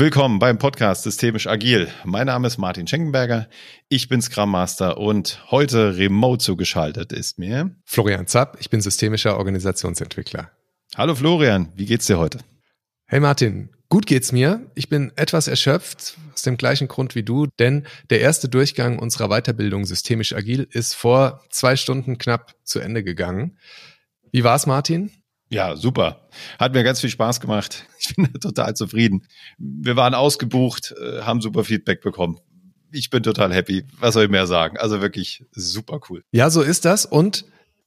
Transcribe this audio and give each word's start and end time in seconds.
Willkommen 0.00 0.38
beim 0.38 0.58
Podcast 0.58 1.02
Systemisch 1.02 1.48
Agil. 1.48 1.88
Mein 2.04 2.26
Name 2.26 2.46
ist 2.46 2.56
Martin 2.56 2.86
Schenkenberger. 2.86 3.48
Ich 3.88 4.08
bin 4.08 4.22
Scrum 4.22 4.48
Master 4.48 4.98
und 4.98 5.50
heute 5.50 5.96
remote 5.96 6.38
zugeschaltet 6.38 7.12
ist 7.12 7.40
mir 7.40 7.74
Florian 7.84 8.28
Zapp. 8.28 8.58
Ich 8.60 8.70
bin 8.70 8.80
systemischer 8.80 9.36
Organisationsentwickler. 9.36 10.52
Hallo 10.96 11.16
Florian, 11.16 11.72
wie 11.74 11.84
geht's 11.84 12.06
dir 12.06 12.16
heute? 12.16 12.38
Hey 13.06 13.18
Martin, 13.18 13.70
gut 13.88 14.06
geht's 14.06 14.30
mir. 14.30 14.70
Ich 14.76 14.88
bin 14.88 15.10
etwas 15.16 15.48
erschöpft 15.48 16.16
aus 16.32 16.42
dem 16.42 16.56
gleichen 16.56 16.86
Grund 16.86 17.16
wie 17.16 17.24
du, 17.24 17.48
denn 17.58 17.84
der 18.08 18.20
erste 18.20 18.48
Durchgang 18.48 19.00
unserer 19.00 19.28
Weiterbildung 19.28 19.84
Systemisch 19.84 20.32
Agil 20.32 20.68
ist 20.70 20.94
vor 20.94 21.42
zwei 21.50 21.74
Stunden 21.74 22.18
knapp 22.18 22.54
zu 22.62 22.78
Ende 22.78 23.02
gegangen. 23.02 23.58
Wie 24.30 24.44
war's, 24.44 24.64
Martin? 24.64 25.10
Ja, 25.50 25.76
super. 25.76 26.28
Hat 26.58 26.74
mir 26.74 26.84
ganz 26.84 27.00
viel 27.00 27.10
Spaß 27.10 27.40
gemacht. 27.40 27.84
Ich 28.00 28.14
bin 28.16 28.32
total 28.40 28.74
zufrieden. 28.74 29.26
Wir 29.58 29.96
waren 29.96 30.14
ausgebucht, 30.14 30.94
äh, 30.98 31.20
haben 31.22 31.42
super 31.42 31.64
Feedback 31.64 32.00
bekommen. 32.00 32.38
Ich 32.90 33.10
bin 33.10 33.22
total 33.22 33.52
happy. 33.52 33.84
Was 33.98 34.14
soll 34.14 34.24
ich 34.24 34.30
mehr 34.30 34.46
sagen? 34.46 34.78
Also 34.78 35.02
wirklich 35.02 35.44
super 35.52 36.00
cool. 36.08 36.24
Ja, 36.30 36.48
so 36.48 36.62
ist 36.62 36.86
das. 36.86 37.04
Und 37.04 37.44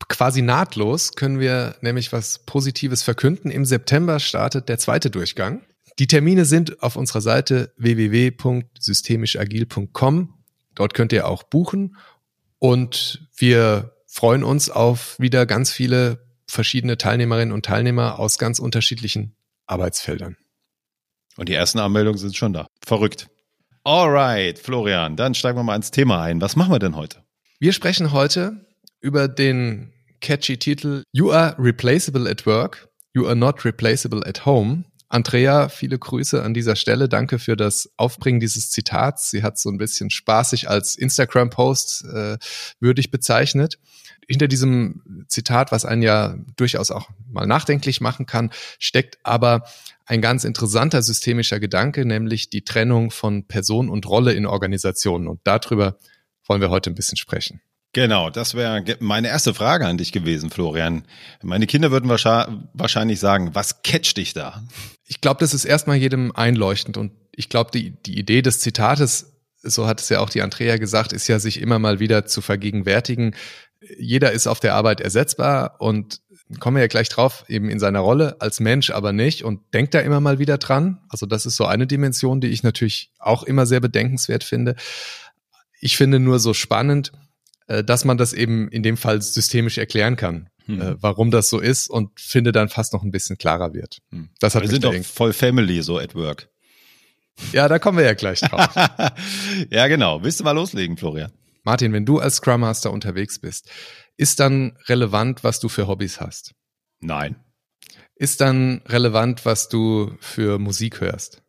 quasi 0.10 0.44
nahtlos 0.44 1.14
können 1.14 1.40
wir 1.40 1.76
nämlich 1.82 2.14
was 2.14 2.46
Positives 2.46 3.02
verkünden. 3.04 3.50
Im 3.50 3.66
September 3.66 4.20
startet 4.20 4.70
der 4.70 4.78
zweite 4.78 5.10
Durchgang. 5.10 5.64
Die 5.98 6.08
Termine 6.08 6.46
sind 6.46 6.82
auf 6.84 6.96
unserer 6.96 7.22
Seite 7.22 7.74
www.systemischagil.com. 7.78 10.34
Dort 10.76 10.94
könnt 10.94 11.12
ihr 11.14 11.28
auch 11.28 11.44
buchen. 11.44 11.96
Und 12.60 13.28
wir 13.36 13.96
freuen 14.06 14.44
uns 14.44 14.70
auf 14.70 15.18
wieder 15.20 15.46
ganz 15.46 15.72
viele 15.72 16.31
verschiedene 16.52 16.98
Teilnehmerinnen 16.98 17.54
und 17.54 17.66
Teilnehmer 17.66 18.20
aus 18.20 18.38
ganz 18.38 18.60
unterschiedlichen 18.60 19.36
Arbeitsfeldern. 19.68 20.36
Und 21.38 21.48
die 21.48 21.54
ersten 21.54 21.80
Anmeldungen 21.80 22.18
sind 22.18 22.36
schon 22.36 22.54
da. 22.54 22.68
Verrückt. 22.84 23.30
Alright, 23.84 24.60
Florian, 24.60 25.16
dann 25.16 25.34
steigen 25.34 25.58
wir 25.58 25.64
mal 25.64 25.76
ins 25.76 25.92
Thema 25.92 26.22
ein. 26.22 26.42
Was 26.42 26.56
machen 26.56 26.72
wir 26.72 26.80
denn 26.80 26.96
heute? 26.96 27.24
Wir 27.60 27.74
sprechen 27.74 28.12
heute 28.12 28.66
über 29.00 29.28
den 29.28 29.94
catchy 30.20 30.58
Titel 30.58 31.04
You 31.14 31.32
are 31.32 31.56
replaceable 31.58 32.30
at 32.30 32.46
work, 32.46 32.90
you 33.14 33.26
are 33.26 33.36
not 33.36 33.64
replaceable 33.66 34.22
at 34.28 34.46
home. 34.46 34.84
Andrea, 35.08 35.70
viele 35.70 35.98
Grüße 35.98 36.42
an 36.44 36.54
dieser 36.54 36.76
Stelle. 36.76 37.10
Danke 37.10 37.40
für 37.40 37.58
das 37.58 37.90
Aufbringen 37.98 38.40
dieses 38.40 38.72
Zitats. 38.72 39.30
Sie 39.30 39.44
hat 39.44 39.58
so 39.58 39.70
ein 39.70 39.78
bisschen 39.78 40.10
spaßig 40.10 40.70
als 40.70 40.96
Instagram-Post 40.96 42.06
äh, 42.06 42.38
würdig 42.80 43.12
bezeichnet 43.12 43.78
hinter 44.28 44.48
diesem 44.48 45.26
Zitat, 45.28 45.72
was 45.72 45.86
einen 45.86 46.02
ja 46.02 46.36
durchaus 46.56 46.92
auch 46.92 47.10
mal 47.30 47.46
nachdenklich 47.46 48.02
machen 48.02 48.26
kann, 48.26 48.52
steckt 48.80 49.18
aber 49.24 49.64
ein 50.06 50.22
ganz 50.22 50.44
interessanter 50.44 51.02
systemischer 51.02 51.60
Gedanke, 51.60 52.06
nämlich 52.06 52.50
die 52.50 52.64
Trennung 52.64 53.12
von 53.12 53.48
Person 53.48 53.90
und 53.90 54.06
Rolle 54.06 54.34
in 54.34 54.46
Organisationen. 54.46 55.28
Und 55.28 55.42
darüber 55.44 55.98
wollen 56.48 56.62
wir 56.62 56.70
heute 56.70 56.90
ein 56.90 56.96
bisschen 56.96 57.18
sprechen. 57.18 57.62
Genau, 57.94 58.30
das 58.30 58.56
wäre 58.56 58.84
meine 59.00 59.28
erste 59.28 59.54
Frage 59.54 59.86
an 59.86 59.98
dich 59.98 60.14
gewesen, 60.14 60.50
Florian. 60.50 61.04
Meine 61.42 61.68
Kinder 61.68 61.92
würden 61.92 62.10
wahrscheinlich 62.10 63.20
sagen, 63.20 63.54
was 63.54 63.84
catcht 63.84 64.16
dich 64.16 64.34
da? 64.34 64.64
Ich 65.06 65.20
glaube, 65.20 65.42
das 65.42 65.54
ist 65.54 65.66
erstmal 65.66 65.98
jedem 65.98 66.34
einleuchtend 66.34 66.96
und 66.96 67.12
ich 67.34 67.50
glaube, 67.50 67.72
die, 67.72 67.92
die 67.92 68.18
Idee 68.18 68.42
des 68.42 68.60
Zitates, 68.60 69.34
so 69.62 69.88
hat 69.88 70.00
es 70.00 70.08
ja 70.08 70.22
auch 70.22 70.30
die 70.30 70.42
Andrea 70.42 70.78
gesagt, 70.78 71.12
ist 71.12 71.28
ja, 71.28 71.40
sich 71.40 71.62
immer 71.62 71.80
mal 71.80 72.00
wieder 72.00 72.26
zu 72.26 72.42
vergegenwärtigen, 72.42 73.36
jeder 73.98 74.32
ist 74.32 74.48
auf 74.48 74.60
der 74.60 74.76
Arbeit 74.76 75.02
ersetzbar 75.02 75.76
und 75.80 76.22
kommen 76.60 76.76
wir 76.76 76.82
ja 76.82 76.88
gleich 76.88 77.10
drauf, 77.10 77.46
eben 77.48 77.70
in 77.70 77.80
seiner 77.80 78.00
Rolle 78.00 78.40
als 78.40 78.60
Mensch 78.60 78.90
aber 78.90 79.14
nicht 79.14 79.44
und 79.44 79.62
denkt 79.74 79.94
da 79.94 80.00
immer 80.00 80.20
mal 80.20 80.40
wieder 80.40 80.58
dran. 80.58 81.00
Also 81.10 81.26
das 81.26 81.46
ist 81.46 81.56
so 81.56 81.66
eine 81.66 81.88
Dimension, 81.88 82.42
die 82.42 82.50
ich 82.50 82.64
natürlich 82.64 83.12
auch 83.20 83.44
immer 83.44 83.66
sehr 83.66 83.80
bedenkenswert 83.80 84.44
finde. 84.44 84.76
Ich 85.80 85.98
finde 85.98 86.20
nur 86.20 86.40
so 86.40 86.54
spannend, 86.54 87.12
äh, 87.68 87.84
dass 87.84 88.06
man 88.06 88.18
das 88.18 88.34
eben 88.34 88.70
in 88.70 88.84
dem 88.84 88.98
Fall 88.98 89.22
systemisch 89.22 89.78
erklären 89.78 90.16
kann, 90.16 90.50
hm. 90.66 90.98
warum 91.00 91.32
das 91.32 91.50
so 91.50 91.60
ist 91.60 91.88
und 91.88 92.20
finde 92.20 92.52
dann 92.52 92.70
fast 92.70 92.94
noch 92.94 93.04
ein 93.04 93.12
bisschen 93.12 93.38
klarer 93.38 93.74
wird. 93.74 94.00
Hm. 94.12 94.30
Das 94.40 94.54
hat 94.54 94.62
wir 94.62 94.70
sind 94.70 94.84
doch 94.84 94.96
voll 95.04 95.34
Family 95.34 95.82
so 95.82 95.98
at 95.98 96.14
work. 96.14 96.50
Ja, 97.54 97.68
da 97.68 97.80
kommen 97.80 97.98
wir 97.98 98.06
ja 98.06 98.14
gleich 98.14 98.42
drauf. 98.42 98.70
ja, 99.72 99.88
genau. 99.88 100.22
Willst 100.22 100.40
du 100.40 100.44
mal 100.44 100.52
loslegen, 100.52 100.98
Florian? 100.98 101.32
Martin, 101.64 101.94
wenn 101.94 102.06
du 102.06 102.20
als 102.20 102.38
Scrum 102.38 102.62
Master 102.62 102.92
unterwegs 102.92 103.40
bist, 103.40 103.70
ist 104.18 104.40
dann 104.40 104.78
relevant, 104.88 105.44
was 105.44 105.60
du 105.60 105.70
für 105.70 105.88
Hobbys 105.88 106.20
hast? 106.20 106.54
Nein. 107.00 107.36
Ist 108.16 108.42
dann 108.42 108.82
relevant, 108.86 109.46
was 109.46 109.70
du 109.70 110.16
für 110.20 110.60
Musik 110.60 111.02
hörst? 111.02 111.42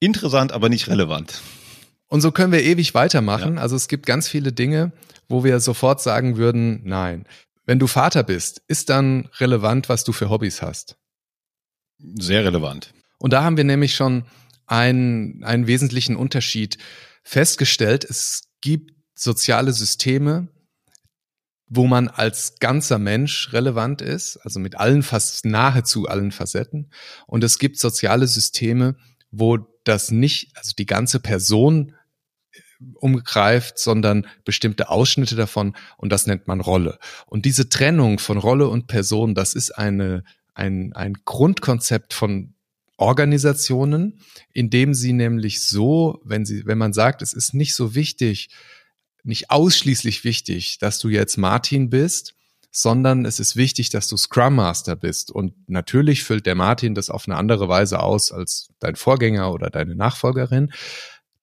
Interessant, 0.00 0.52
aber 0.52 0.68
nicht 0.68 0.88
relevant. 0.88 1.40
Und 2.08 2.20
so 2.20 2.30
können 2.30 2.52
wir 2.52 2.62
ewig 2.62 2.94
weitermachen. 2.94 3.56
Ja. 3.56 3.60
Also 3.62 3.76
es 3.76 3.88
gibt 3.88 4.06
ganz 4.06 4.28
viele 4.28 4.52
Dinge, 4.52 4.92
wo 5.28 5.44
wir 5.44 5.60
sofort 5.60 6.00
sagen 6.00 6.36
würden, 6.36 6.82
nein. 6.84 7.26
Wenn 7.64 7.78
du 7.80 7.88
Vater 7.88 8.22
bist, 8.22 8.62
ist 8.68 8.90
dann 8.90 9.28
relevant, 9.38 9.88
was 9.88 10.04
du 10.04 10.12
für 10.12 10.30
Hobbys 10.30 10.62
hast? 10.62 10.96
Sehr 11.98 12.44
relevant. 12.44 12.92
Und 13.18 13.32
da 13.32 13.42
haben 13.42 13.56
wir 13.56 13.64
nämlich 13.64 13.94
schon 13.96 14.24
einen, 14.66 15.42
einen 15.42 15.66
wesentlichen 15.66 16.16
Unterschied 16.16 16.78
festgestellt. 17.22 18.04
Es 18.04 18.50
gibt 18.60 18.95
soziale 19.16 19.72
Systeme, 19.72 20.48
wo 21.68 21.86
man 21.86 22.08
als 22.08 22.58
ganzer 22.60 22.98
Mensch 22.98 23.52
relevant 23.52 24.00
ist, 24.00 24.36
also 24.38 24.60
mit 24.60 24.76
allen 24.76 25.02
fast 25.02 25.44
nahezu 25.44 26.06
allen 26.06 26.30
Facetten. 26.30 26.90
Und 27.26 27.42
es 27.42 27.58
gibt 27.58 27.78
soziale 27.78 28.28
Systeme, 28.28 28.96
wo 29.32 29.58
das 29.82 30.10
nicht, 30.12 30.56
also 30.56 30.72
die 30.78 30.86
ganze 30.86 31.18
Person 31.18 31.94
äh, 32.52 32.60
umgreift, 32.94 33.78
sondern 33.78 34.26
bestimmte 34.44 34.90
Ausschnitte 34.90 35.34
davon 35.34 35.74
und 35.96 36.12
das 36.12 36.26
nennt 36.26 36.46
man 36.46 36.60
Rolle. 36.60 36.98
Und 37.26 37.44
diese 37.44 37.68
Trennung 37.68 38.20
von 38.20 38.38
Rolle 38.38 38.68
und 38.68 38.86
Person, 38.86 39.34
das 39.34 39.54
ist 39.54 39.72
eine, 39.72 40.22
ein, 40.54 40.92
ein 40.92 41.14
Grundkonzept 41.24 42.14
von 42.14 42.54
Organisationen, 42.96 44.20
in 44.52 44.70
dem 44.70 44.94
sie 44.94 45.12
nämlich 45.12 45.64
so, 45.64 46.20
wenn 46.24 46.46
sie, 46.46 46.64
wenn 46.64 46.78
man 46.78 46.92
sagt, 46.92 47.22
es 47.22 47.32
ist 47.32 47.54
nicht 47.54 47.74
so 47.74 47.94
wichtig, 47.94 48.48
nicht 49.26 49.50
ausschließlich 49.50 50.24
wichtig, 50.24 50.78
dass 50.78 50.98
du 50.98 51.08
jetzt 51.08 51.36
Martin 51.36 51.90
bist, 51.90 52.34
sondern 52.70 53.24
es 53.24 53.40
ist 53.40 53.56
wichtig, 53.56 53.90
dass 53.90 54.08
du 54.08 54.16
Scrum 54.16 54.56
Master 54.56 54.96
bist. 54.96 55.30
Und 55.30 55.54
natürlich 55.68 56.24
füllt 56.24 56.46
der 56.46 56.54
Martin 56.54 56.94
das 56.94 57.10
auf 57.10 57.26
eine 57.26 57.36
andere 57.36 57.68
Weise 57.68 58.00
aus 58.00 58.32
als 58.32 58.68
dein 58.80 58.96
Vorgänger 58.96 59.52
oder 59.52 59.70
deine 59.70 59.94
Nachfolgerin. 59.94 60.72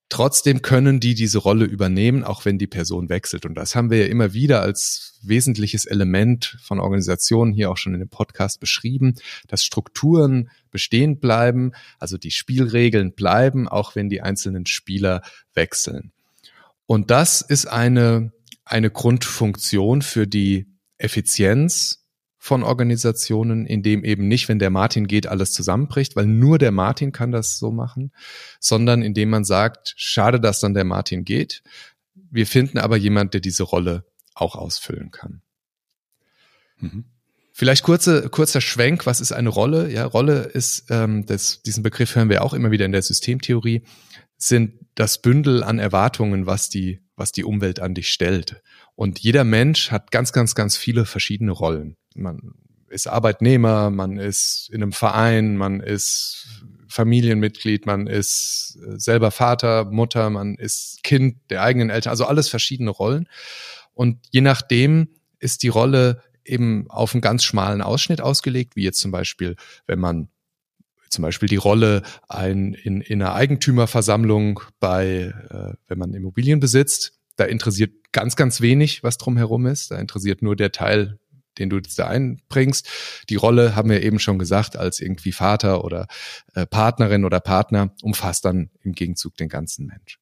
Trotzdem 0.09 0.61
können 0.61 0.99
die 0.99 1.16
diese 1.16 1.39
Rolle 1.39 1.66
übernehmen, 1.66 2.23
auch 2.23 2.45
wenn 2.45 2.59
die 2.59 2.67
Person 2.67 3.09
wechselt. 3.09 3.47
Und 3.47 3.55
das 3.55 3.75
haben 3.75 3.89
wir 3.89 3.97
ja 3.97 4.05
immer 4.05 4.33
wieder 4.33 4.61
als 4.61 5.17
wesentliches 5.23 5.85
Element 5.85 6.55
von 6.61 6.79
Organisationen 6.79 7.51
hier 7.51 7.71
auch 7.71 7.77
schon 7.77 7.95
in 7.95 8.00
dem 8.00 8.09
Podcast 8.09 8.59
beschrieben, 8.59 9.15
dass 9.47 9.65
Strukturen 9.65 10.51
bestehen 10.69 11.19
bleiben, 11.19 11.71
also 11.97 12.19
die 12.19 12.29
Spielregeln 12.29 13.13
bleiben, 13.13 13.67
auch 13.67 13.95
wenn 13.95 14.07
die 14.07 14.21
einzelnen 14.21 14.67
Spieler 14.67 15.23
wechseln. 15.55 16.11
Und 16.85 17.11
das 17.11 17.41
ist 17.41 17.66
eine, 17.66 18.31
eine 18.66 18.91
Grundfunktion 18.91 20.01
für 20.01 20.27
die 20.27 20.67
Effizienz 20.97 22.03
von 22.38 22.63
Organisationen, 22.63 23.66
in 23.66 23.83
dem 23.83 24.03
eben 24.03 24.27
nicht, 24.27 24.49
wenn 24.49 24.59
der 24.59 24.69
Martin 24.69 25.07
geht, 25.07 25.27
alles 25.27 25.53
zusammenbricht, 25.53 26.17
weil 26.17 26.25
nur 26.25 26.57
der 26.57 26.71
Martin 26.71 27.13
kann 27.13 27.31
das 27.31 27.57
so 27.57 27.71
machen, 27.71 28.11
sondern 28.59 29.01
indem 29.01 29.29
man 29.29 29.45
sagt, 29.45 29.94
schade, 29.95 30.41
dass 30.41 30.59
dann 30.59 30.73
der 30.73 30.83
Martin 30.83 31.23
geht. 31.23 31.63
Wir 32.29 32.45
finden 32.45 32.79
aber 32.79 32.97
jemand, 32.97 33.33
der 33.33 33.39
diese 33.39 33.63
Rolle 33.63 34.05
auch 34.33 34.55
ausfüllen 34.55 35.11
kann. 35.11 35.41
Mhm. 36.79 37.05
Vielleicht 37.53 37.83
kurze, 37.83 38.29
kurzer 38.29 38.61
Schwenk, 38.61 39.05
was 39.05 39.21
ist 39.21 39.31
eine 39.31 39.50
Rolle? 39.50 39.89
Ja, 39.91 40.05
Rolle 40.05 40.41
ist, 40.41 40.88
ähm, 40.89 41.25
das, 41.25 41.61
diesen 41.61 41.83
Begriff 41.83 42.15
hören 42.15 42.27
wir 42.27 42.44
auch 42.44 42.53
immer 42.53 42.71
wieder 42.71 42.85
in 42.85 42.91
der 42.91 43.03
Systemtheorie 43.03 43.83
sind 44.48 44.74
das 44.95 45.22
Bündel 45.22 45.63
an 45.63 45.80
Erwartungen, 45.80 46.45
was 46.45 46.69
die, 46.69 47.01
was 47.16 47.31
die 47.31 47.44
Umwelt 47.44 47.80
an 47.80 47.94
dich 47.94 48.10
stellt. 48.10 48.62
Und 48.95 49.19
jeder 49.19 49.44
Mensch 49.44 49.90
hat 49.92 50.12
ganz, 50.12 50.34
ganz, 50.34 50.54
ganz 50.54 50.75
viele 50.75 51.06
verschiedene 51.06 51.51
Rollen. 51.51 51.95
Man 52.13 52.54
ist 52.90 53.07
Arbeitnehmer, 53.07 53.90
man 53.90 54.18
ist 54.18 54.69
in 54.72 54.84
einem 54.84 54.92
Verein, 54.92 55.56
man 55.56 55.80
ist 55.80 56.63
Familienmitglied, 56.88 57.86
man 57.86 58.06
ist 58.06 58.78
äh, 58.86 59.00
selber 59.00 59.31
Vater, 59.31 59.86
Mutter, 59.86 60.30
man 60.30 60.56
ist 60.56 61.04
Kind 61.04 61.38
der 61.50 61.63
eigenen 61.63 61.89
Eltern, 61.89 62.12
also 62.12 62.25
alles 62.25 62.50
verschiedene 62.50 62.92
Rollen. 62.92 63.28
Und 63.94 64.19
je 64.30 64.42
nachdem 64.42 65.07
ist 65.39 65.63
die 65.63 65.69
Rolle 65.69 66.22
eben 66.46 66.86
auf 66.89 67.16
einen 67.16 67.22
ganz 67.22 67.44
schmalen 67.44 67.81
Ausschnitt 67.81 68.22
ausgelegt, 68.22 68.75
wie 68.75 68.84
jetzt 68.84 69.00
zum 69.00 69.12
Beispiel, 69.12 69.56
wenn 69.88 70.00
man 70.00 70.28
zum 71.13 71.21
Beispiel 71.21 71.48
die 71.48 71.56
Rolle 71.56 72.01
ein, 72.27 72.74
in, 72.74 73.01
in 73.01 73.21
einer 73.21 73.33
Eigentümerversammlung 73.36 74.62
bei, 74.80 75.33
äh, 75.50 75.74
wenn 75.88 75.98
man 75.98 76.13
Immobilien 76.13 76.60
besitzt. 76.60 77.13
Da 77.36 77.45
interessiert 77.45 78.12
ganz, 78.12 78.36
ganz 78.36 78.62
wenig, 78.62 79.04
was 79.04 79.18
drumherum 79.18 79.65
ist. 79.65 79.92
Da 79.92 79.98
interessiert 79.98 80.42
nur 80.42 80.56
der 80.56 80.71
Teil, 80.71 81.19
den 81.57 81.69
du 81.69 81.80
da 81.80 82.07
einbringst. 82.07 82.88
Die 83.30 83.36
Rolle, 83.36 83.75
haben 83.75 83.89
wir 83.89 84.04
eben 84.04 84.19
schon 84.19 84.39
gesagt, 84.39 84.75
als 84.75 85.00
irgendwie 85.00 85.31
Vater 85.31 85.83
oder 85.83 86.07
äh, 86.54 86.65
Partnerin 86.65 87.25
oder 87.25 87.39
Partner, 87.39 87.94
umfasst 88.01 88.45
dann 88.45 88.69
im 88.81 88.94
Gegenzug 88.94 89.38
den 89.38 89.50
ganzen 89.50 89.86
Mensch. 89.86 90.19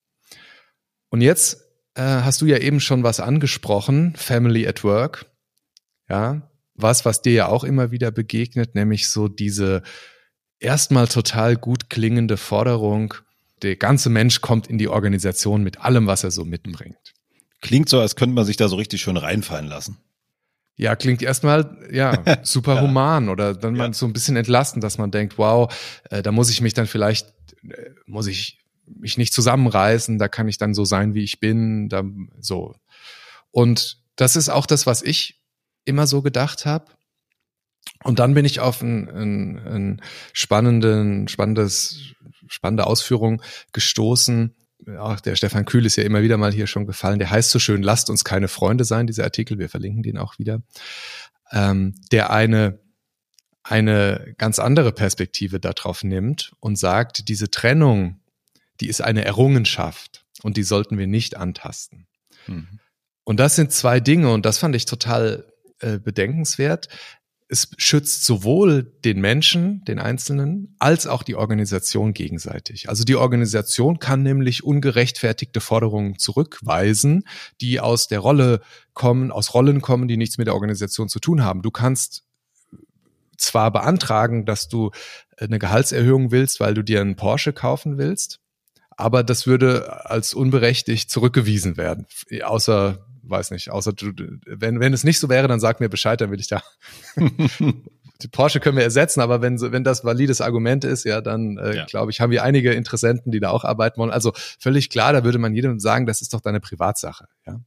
Und 1.09 1.21
jetzt 1.21 1.65
äh, 1.95 2.01
hast 2.01 2.41
du 2.41 2.45
ja 2.45 2.57
eben 2.57 2.79
schon 2.79 3.03
was 3.03 3.19
angesprochen, 3.19 4.13
Family 4.15 4.67
at 4.67 4.83
Work. 4.83 5.25
Ja, 6.09 6.49
was, 6.75 7.05
was 7.05 7.21
dir 7.21 7.33
ja 7.33 7.47
auch 7.47 7.63
immer 7.63 7.91
wieder 7.91 8.11
begegnet, 8.11 8.75
nämlich 8.75 9.09
so 9.09 9.27
diese 9.27 9.83
erstmal 10.61 11.07
total 11.07 11.57
gut 11.57 11.89
klingende 11.89 12.37
Forderung, 12.37 13.13
der 13.61 13.75
ganze 13.75 14.09
Mensch 14.09 14.41
kommt 14.41 14.67
in 14.67 14.77
die 14.77 14.87
Organisation 14.87 15.63
mit 15.63 15.81
allem, 15.81 16.07
was 16.07 16.23
er 16.23 16.31
so 16.31 16.45
mitbringt. 16.45 16.97
Klingt 17.61 17.89
so, 17.89 17.99
als 17.99 18.15
könnte 18.15 18.33
man 18.33 18.45
sich 18.45 18.57
da 18.57 18.69
so 18.69 18.75
richtig 18.75 19.01
schön 19.01 19.17
reinfallen 19.17 19.67
lassen. 19.67 19.97
Ja, 20.77 20.95
klingt 20.95 21.21
erstmal 21.21 21.77
ja 21.91 22.23
super 22.43 22.75
ja. 22.75 22.81
human 22.81 23.29
oder 23.29 23.53
dann 23.53 23.75
ja. 23.75 23.83
man 23.83 23.93
so 23.93 24.05
ein 24.05 24.13
bisschen 24.13 24.35
entlasten, 24.35 24.81
dass 24.81 24.97
man 24.97 25.11
denkt, 25.11 25.37
wow, 25.37 25.71
äh, 26.09 26.23
da 26.23 26.31
muss 26.31 26.49
ich 26.49 26.61
mich 26.61 26.73
dann 26.73 26.87
vielleicht 26.87 27.33
äh, 27.63 27.91
muss 28.05 28.27
ich 28.27 28.59
mich 28.85 29.17
nicht 29.17 29.33
zusammenreißen, 29.33 30.17
da 30.17 30.27
kann 30.27 30.47
ich 30.47 30.57
dann 30.57 30.73
so 30.73 30.85
sein, 30.85 31.13
wie 31.13 31.23
ich 31.23 31.39
bin, 31.39 31.87
da 31.87 32.03
so. 32.39 32.75
Und 33.51 33.97
das 34.15 34.35
ist 34.35 34.49
auch 34.49 34.65
das, 34.65 34.85
was 34.85 35.01
ich 35.01 35.41
immer 35.85 36.07
so 36.07 36.21
gedacht 36.21 36.65
habe. 36.65 36.85
Und 38.03 38.19
dann 38.19 38.33
bin 38.33 38.45
ich 38.45 38.59
auf 38.59 38.81
ein, 38.81 39.09
ein, 39.09 39.57
ein 39.59 40.01
spannenden, 40.33 41.27
spannendes, 41.27 42.13
spannende 42.47 42.87
Ausführung 42.87 43.41
gestoßen. 43.73 44.55
Auch 44.97 45.19
der 45.19 45.35
Stefan 45.35 45.65
Kühl 45.65 45.85
ist 45.85 45.95
ja 45.95 46.03
immer 46.03 46.23
wieder 46.23 46.37
mal 46.37 46.51
hier 46.51 46.67
schon 46.67 46.87
gefallen. 46.87 47.19
Der 47.19 47.29
heißt 47.29 47.51
so 47.51 47.59
schön, 47.59 47.83
lasst 47.83 48.09
uns 48.09 48.23
keine 48.23 48.47
Freunde 48.47 48.83
sein, 48.83 49.07
dieser 49.07 49.23
Artikel. 49.23 49.59
Wir 49.59 49.69
verlinken 49.69 50.03
den 50.03 50.17
auch 50.17 50.39
wieder. 50.39 50.61
Ähm, 51.51 51.95
der 52.11 52.31
eine, 52.31 52.79
eine 53.63 54.33
ganz 54.37 54.57
andere 54.57 54.91
Perspektive 54.91 55.59
darauf 55.59 56.03
nimmt 56.03 56.53
und 56.59 56.77
sagt, 56.77 57.27
diese 57.27 57.51
Trennung, 57.51 58.19
die 58.79 58.87
ist 58.87 59.01
eine 59.01 59.23
Errungenschaft 59.25 60.25
und 60.41 60.57
die 60.57 60.63
sollten 60.63 60.97
wir 60.97 61.07
nicht 61.07 61.37
antasten. 61.37 62.07
Mhm. 62.47 62.79
Und 63.23 63.39
das 63.39 63.55
sind 63.55 63.71
zwei 63.71 63.99
Dinge 63.99 64.31
und 64.33 64.45
das 64.45 64.57
fand 64.57 64.75
ich 64.75 64.85
total 64.85 65.45
äh, 65.79 65.99
bedenkenswert. 65.99 66.87
Es 67.53 67.69
schützt 67.75 68.23
sowohl 68.23 68.83
den 69.03 69.19
Menschen, 69.19 69.83
den 69.83 69.99
Einzelnen, 69.99 70.73
als 70.79 71.05
auch 71.05 71.21
die 71.21 71.35
Organisation 71.35 72.13
gegenseitig. 72.13 72.87
Also 72.87 73.03
die 73.03 73.17
Organisation 73.17 73.99
kann 73.99 74.23
nämlich 74.23 74.63
ungerechtfertigte 74.63 75.59
Forderungen 75.59 76.17
zurückweisen, 76.17 77.25
die 77.59 77.81
aus 77.81 78.07
der 78.07 78.19
Rolle 78.19 78.61
kommen, 78.93 79.31
aus 79.31 79.53
Rollen 79.53 79.81
kommen, 79.81 80.07
die 80.07 80.15
nichts 80.15 80.37
mit 80.37 80.47
der 80.47 80.53
Organisation 80.53 81.09
zu 81.09 81.19
tun 81.19 81.43
haben. 81.43 81.61
Du 81.61 81.71
kannst 81.71 82.23
zwar 83.37 83.69
beantragen, 83.69 84.45
dass 84.45 84.69
du 84.69 84.91
eine 85.37 85.59
Gehaltserhöhung 85.59 86.31
willst, 86.31 86.61
weil 86.61 86.73
du 86.73 86.83
dir 86.83 87.01
einen 87.01 87.17
Porsche 87.17 87.51
kaufen 87.51 87.97
willst, 87.97 88.39
aber 88.91 89.23
das 89.23 89.45
würde 89.45 90.05
als 90.09 90.33
unberechtigt 90.33 91.11
zurückgewiesen 91.11 91.75
werden, 91.75 92.05
außer 92.43 93.05
weiß 93.23 93.51
nicht, 93.51 93.69
außer 93.69 93.93
du, 93.93 94.11
wenn, 94.45 94.79
wenn 94.79 94.93
es 94.93 95.03
nicht 95.03 95.19
so 95.19 95.29
wäre, 95.29 95.47
dann 95.47 95.59
sag 95.59 95.79
mir 95.79 95.89
Bescheid, 95.89 96.19
dann 96.21 96.31
will 96.31 96.39
ich 96.39 96.47
da. 96.47 96.61
die 98.21 98.27
Porsche 98.27 98.59
können 98.59 98.77
wir 98.77 98.83
ersetzen, 98.83 99.21
aber 99.21 99.41
wenn, 99.41 99.59
wenn 99.59 99.83
das 99.83 100.03
valides 100.03 100.41
Argument 100.41 100.83
ist, 100.83 101.05
ja, 101.05 101.21
dann 101.21 101.57
äh, 101.57 101.75
ja. 101.75 101.85
glaube 101.85 102.11
ich, 102.11 102.21
haben 102.21 102.31
wir 102.31 102.43
einige 102.43 102.73
Interessenten, 102.73 103.31
die 103.31 103.39
da 103.39 103.49
auch 103.49 103.63
arbeiten 103.63 103.99
wollen. 103.99 104.11
Also 104.11 104.33
völlig 104.59 104.89
klar, 104.89 105.13
da 105.13 105.23
würde 105.23 105.39
man 105.39 105.53
jedem 105.53 105.79
sagen, 105.79 106.05
das 106.05 106.21
ist 106.21 106.33
doch 106.33 106.41
deine 106.41 106.59
Privatsache. 106.59 107.25
Ja. 107.45 107.59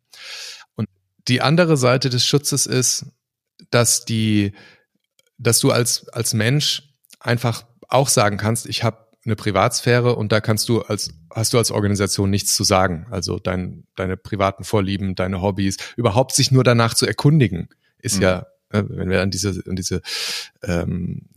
Und 0.74 0.88
die 1.28 1.40
andere 1.40 1.76
Seite 1.76 2.10
des 2.10 2.26
Schutzes 2.26 2.66
ist, 2.66 3.06
dass 3.70 4.04
die, 4.04 4.52
dass 5.38 5.60
du 5.60 5.70
als, 5.70 6.08
als 6.08 6.34
Mensch 6.34 6.94
einfach 7.20 7.64
auch 7.88 8.08
sagen 8.08 8.36
kannst, 8.36 8.66
ich 8.66 8.82
habe 8.84 9.03
eine 9.24 9.36
Privatsphäre 9.36 10.16
und 10.16 10.32
da 10.32 10.40
kannst 10.40 10.68
du 10.68 10.82
als 10.82 11.10
hast 11.30 11.52
du 11.52 11.58
als 11.58 11.70
Organisation 11.70 12.30
nichts 12.30 12.54
zu 12.54 12.64
sagen. 12.64 13.06
Also 13.10 13.38
dein, 13.38 13.86
deine 13.96 14.16
privaten 14.16 14.64
Vorlieben, 14.64 15.14
deine 15.14 15.40
Hobbys, 15.42 15.76
überhaupt 15.96 16.34
sich 16.34 16.50
nur 16.50 16.64
danach 16.64 16.94
zu 16.94 17.06
erkundigen, 17.06 17.68
ist 17.98 18.16
mhm. 18.16 18.22
ja, 18.22 18.46
äh, 18.70 18.84
wenn 18.86 19.08
wir 19.08 19.22
an 19.22 19.30
diese 19.30 19.62
an 19.66 19.76
diese 19.76 20.02
ähm, 20.62 21.28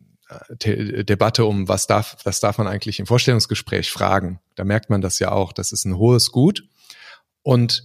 Debatte 0.60 1.46
um 1.46 1.70
was 1.70 1.88
darf 1.88 2.18
was 2.26 2.42
darf 2.42 2.58
man 2.58 2.68
eigentlich 2.68 3.00
im 3.00 3.08
Vorstellungsgespräch 3.08 3.90
fragen, 3.90 4.40
da 4.56 4.64
merkt 4.64 4.90
man 4.90 5.02
das 5.02 5.20
ja 5.20 5.32
auch. 5.32 5.54
Das 5.54 5.72
ist 5.72 5.86
ein 5.86 5.98
hohes 5.98 6.32
Gut 6.32 6.68
und 7.44 7.84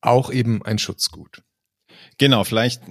auch 0.00 0.30
eben 0.30 0.62
ein 0.64 0.78
Schutzgut. 0.78 1.42
Genau, 2.18 2.44
vielleicht 2.44 2.82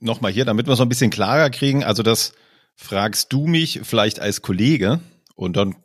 nochmal 0.00 0.32
hier, 0.32 0.44
damit 0.44 0.66
wir 0.66 0.72
es 0.72 0.78
noch 0.78 0.86
ein 0.86 0.90
bisschen 0.90 1.10
klarer 1.10 1.50
kriegen. 1.50 1.84
Also 1.84 2.02
das 2.02 2.32
fragst 2.76 3.32
du 3.32 3.46
mich 3.46 3.80
vielleicht 3.84 4.20
als 4.20 4.42
Kollege, 4.42 5.00
und 5.34 5.56
dann 5.56 5.76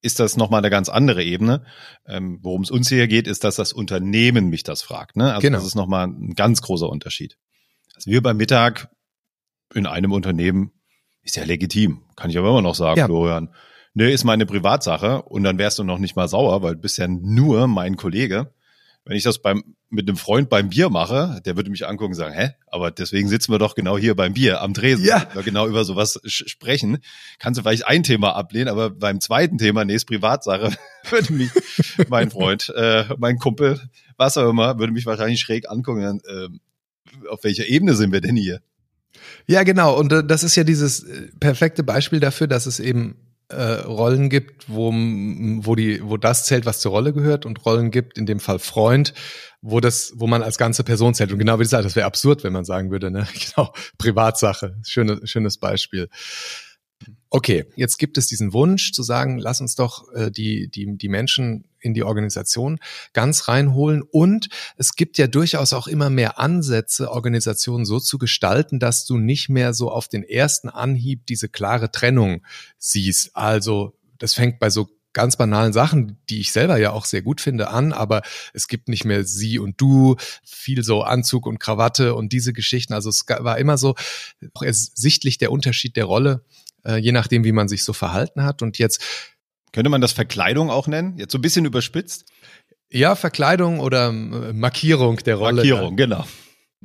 ist 0.00 0.20
das 0.20 0.36
nochmal 0.36 0.58
eine 0.58 0.70
ganz 0.70 0.88
andere 0.88 1.24
Ebene. 1.24 1.64
Ähm, 2.06 2.38
Worum 2.42 2.62
es 2.62 2.70
uns 2.70 2.88
hier 2.88 3.08
geht, 3.08 3.26
ist, 3.26 3.44
dass 3.44 3.56
das 3.56 3.72
Unternehmen 3.72 4.48
mich 4.48 4.62
das 4.62 4.82
fragt. 4.82 5.16
Ne? 5.16 5.32
Also 5.32 5.40
genau. 5.40 5.58
das 5.58 5.66
ist 5.66 5.74
nochmal 5.74 6.06
ein 6.06 6.34
ganz 6.34 6.62
großer 6.62 6.88
Unterschied. 6.88 7.36
Also 7.94 8.10
wir 8.10 8.22
beim 8.22 8.36
Mittag 8.36 8.90
in 9.74 9.86
einem 9.86 10.12
Unternehmen 10.12 10.72
ist 11.22 11.36
ja 11.36 11.44
legitim. 11.44 12.04
Kann 12.16 12.30
ich 12.30 12.38
aber 12.38 12.48
immer 12.48 12.62
noch 12.62 12.74
sagen, 12.74 12.98
ja. 12.98 13.06
Florian. 13.06 13.52
Ne, 13.94 14.10
ist 14.12 14.22
meine 14.22 14.46
Privatsache 14.46 15.22
und 15.22 15.42
dann 15.42 15.58
wärst 15.58 15.78
du 15.78 15.84
noch 15.84 15.98
nicht 15.98 16.14
mal 16.14 16.28
sauer, 16.28 16.62
weil 16.62 16.76
du 16.76 16.80
bist 16.80 16.98
ja 16.98 17.08
nur 17.08 17.66
mein 17.66 17.96
Kollege. 17.96 18.54
Wenn 19.08 19.16
ich 19.16 19.22
das 19.22 19.38
beim, 19.38 19.64
mit 19.88 20.06
einem 20.06 20.18
Freund 20.18 20.50
beim 20.50 20.68
Bier 20.68 20.90
mache, 20.90 21.40
der 21.46 21.56
würde 21.56 21.70
mich 21.70 21.86
angucken 21.86 22.12
und 22.12 22.18
sagen, 22.18 22.34
hä, 22.34 22.50
aber 22.66 22.90
deswegen 22.90 23.26
sitzen 23.26 23.50
wir 23.50 23.58
doch 23.58 23.74
genau 23.74 23.96
hier 23.96 24.14
beim 24.14 24.34
Bier 24.34 24.60
am 24.60 24.74
Tresen, 24.74 25.06
ja. 25.06 25.26
wir 25.32 25.42
genau 25.42 25.66
über 25.66 25.82
sowas 25.86 26.20
sprechen. 26.26 26.98
Kannst 27.38 27.56
du 27.56 27.62
vielleicht 27.62 27.86
ein 27.86 28.02
Thema 28.02 28.36
ablehnen, 28.36 28.68
aber 28.68 28.90
beim 28.90 29.18
zweiten 29.22 29.56
Thema, 29.56 29.86
nee, 29.86 29.94
ist 29.94 30.04
Privatsache, 30.04 30.76
würde 31.10 31.32
mich 31.32 31.50
mein 32.10 32.30
Freund, 32.30 32.68
äh, 32.76 33.06
mein 33.16 33.38
Kumpel, 33.38 33.80
was 34.18 34.36
auch 34.36 34.50
immer, 34.50 34.78
würde 34.78 34.92
mich 34.92 35.06
wahrscheinlich 35.06 35.40
schräg 35.40 35.70
angucken, 35.70 36.02
dann, 36.02 36.20
äh, 36.26 37.28
auf 37.30 37.42
welcher 37.44 37.66
Ebene 37.66 37.94
sind 37.94 38.12
wir 38.12 38.20
denn 38.20 38.36
hier? 38.36 38.60
Ja, 39.46 39.62
genau. 39.62 39.98
Und 39.98 40.12
äh, 40.12 40.22
das 40.22 40.42
ist 40.42 40.54
ja 40.54 40.64
dieses 40.64 41.04
äh, 41.04 41.28
perfekte 41.40 41.82
Beispiel 41.82 42.20
dafür, 42.20 42.46
dass 42.46 42.66
es 42.66 42.78
eben 42.78 43.16
äh, 43.48 43.80
Rollen 43.82 44.28
gibt, 44.28 44.68
wo, 44.68 44.92
wo 44.92 45.74
die, 45.74 46.00
wo 46.02 46.16
das 46.16 46.44
zählt, 46.44 46.66
was 46.66 46.80
zur 46.80 46.92
Rolle 46.92 47.12
gehört, 47.12 47.46
und 47.46 47.64
Rollen 47.64 47.90
gibt, 47.90 48.18
in 48.18 48.26
dem 48.26 48.40
Fall 48.40 48.58
Freund, 48.58 49.14
wo 49.62 49.80
das, 49.80 50.12
wo 50.16 50.26
man 50.26 50.42
als 50.42 50.58
ganze 50.58 50.84
Person 50.84 51.14
zählt. 51.14 51.32
Und 51.32 51.38
genau 51.38 51.58
wie 51.58 51.62
gesagt, 51.62 51.84
das 51.84 51.96
wäre 51.96 52.06
absurd, 52.06 52.44
wenn 52.44 52.52
man 52.52 52.64
sagen 52.64 52.90
würde, 52.90 53.10
ne? 53.10 53.26
Genau, 53.56 53.72
Privatsache. 53.96 54.76
Schönes, 54.84 55.28
schönes 55.30 55.58
Beispiel. 55.58 56.08
Okay, 57.30 57.66
jetzt 57.76 57.98
gibt 57.98 58.16
es 58.16 58.26
diesen 58.26 58.54
Wunsch 58.54 58.92
zu 58.92 59.02
sagen, 59.02 59.38
lass 59.38 59.60
uns 59.60 59.74
doch 59.74 60.10
äh, 60.14 60.30
die, 60.30 60.68
die, 60.68 60.96
die 60.96 61.08
Menschen 61.08 61.64
in 61.80 61.92
die 61.92 62.02
Organisation 62.02 62.78
ganz 63.12 63.48
reinholen. 63.48 64.02
Und 64.02 64.48
es 64.76 64.94
gibt 64.94 65.18
ja 65.18 65.26
durchaus 65.26 65.74
auch 65.74 65.88
immer 65.88 66.08
mehr 66.08 66.38
Ansätze, 66.38 67.10
Organisationen 67.10 67.84
so 67.84 68.00
zu 68.00 68.18
gestalten, 68.18 68.78
dass 68.78 69.04
du 69.04 69.18
nicht 69.18 69.50
mehr 69.50 69.74
so 69.74 69.90
auf 69.90 70.08
den 70.08 70.22
ersten 70.22 70.70
Anhieb 70.70 71.26
diese 71.26 71.48
klare 71.48 71.90
Trennung 71.90 72.42
siehst. 72.78 73.36
Also 73.36 73.94
das 74.18 74.34
fängt 74.34 74.58
bei 74.58 74.70
so 74.70 74.88
ganz 75.18 75.36
banalen 75.36 75.72
Sachen, 75.72 76.16
die 76.30 76.40
ich 76.40 76.52
selber 76.52 76.78
ja 76.78 76.92
auch 76.92 77.04
sehr 77.04 77.22
gut 77.22 77.40
finde, 77.40 77.68
an, 77.68 77.92
aber 77.92 78.22
es 78.54 78.68
gibt 78.68 78.88
nicht 78.88 79.04
mehr 79.04 79.24
sie 79.24 79.58
und 79.58 79.80
du, 79.80 80.16
viel 80.44 80.82
so 80.82 81.02
Anzug 81.02 81.46
und 81.46 81.58
Krawatte 81.58 82.14
und 82.14 82.32
diese 82.32 82.52
Geschichten. 82.52 82.94
Also 82.94 83.10
es 83.10 83.24
war 83.28 83.58
immer 83.58 83.76
so 83.78 83.94
auch 84.54 84.62
ersichtlich 84.62 85.38
der 85.38 85.52
Unterschied 85.52 85.96
der 85.96 86.04
Rolle 86.04 86.42
äh, 86.84 86.96
je 86.96 87.12
nachdem, 87.12 87.44
wie 87.44 87.52
man 87.52 87.68
sich 87.68 87.84
so 87.84 87.92
verhalten 87.92 88.42
hat. 88.42 88.62
Und 88.62 88.78
jetzt 88.78 89.02
könnte 89.72 89.90
man 89.90 90.00
das 90.00 90.12
Verkleidung 90.12 90.70
auch 90.70 90.86
nennen? 90.86 91.18
Jetzt 91.18 91.32
so 91.32 91.38
ein 91.38 91.42
bisschen 91.42 91.64
überspitzt? 91.64 92.24
Ja, 92.90 93.14
Verkleidung 93.14 93.80
oder 93.80 94.08
äh, 94.08 94.52
Markierung 94.52 95.18
der 95.18 95.36
Rolle. 95.36 95.56
Markierung, 95.56 95.96
genau. 95.96 96.24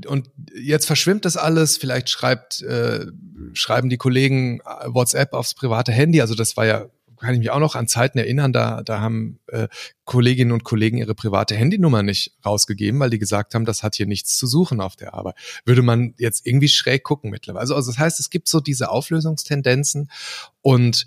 Und 0.06 0.30
jetzt 0.56 0.88
verschwimmt 0.88 1.24
das 1.24 1.38
alles. 1.38 1.78
Vielleicht 1.78 2.10
schreibt, 2.10 2.62
äh, 2.64 3.06
schreiben 3.54 3.90
die 3.90 3.98
Kollegen 3.98 4.60
äh, 4.60 4.88
WhatsApp 4.88 5.34
aufs 5.34 5.54
private 5.54 5.92
Handy. 5.92 6.20
Also 6.20 6.36
das 6.36 6.58
war 6.58 6.66
ja 6.66 6.88
kann 7.20 7.34
ich 7.34 7.40
mich 7.40 7.52
auch 7.52 7.60
noch 7.60 7.76
an 7.76 7.88
Zeiten 7.88 8.18
erinnern, 8.18 8.54
da, 8.54 8.84
da 8.84 9.00
haben 9.00 9.40
äh, 9.48 9.68
Kolleginnen 10.06 10.52
und 10.52 10.64
Kollegen 10.64 10.98
ihre 10.98 11.16
private 11.16 11.56
Handynummer 11.56 12.04
nicht 12.04 12.36
rausgegeben, 12.46 13.00
weil 13.00 13.10
die 13.10 13.20
gesagt 13.20 13.56
haben, 13.56 13.66
das 13.66 13.84
hat 13.84 13.96
hier 13.96 14.06
nichts 14.06 14.38
zu 14.38 14.48
suchen 14.48 14.82
auf 14.82 14.96
der 14.96 15.14
Arbeit. 15.14 15.36
Würde 15.66 15.82
man 15.82 16.14
jetzt 16.18 16.46
irgendwie 16.46 16.68
schräg 16.68 17.04
gucken 17.04 17.32
mittlerweile. 17.32 17.62
Also, 17.62 17.76
also 17.76 17.92
das 17.92 18.00
heißt, 18.00 18.20
es 18.20 18.30
gibt 18.30 18.48
so 18.48 18.60
diese 18.60 18.90
Auflösungstendenzen 18.90 20.10
und 20.62 21.06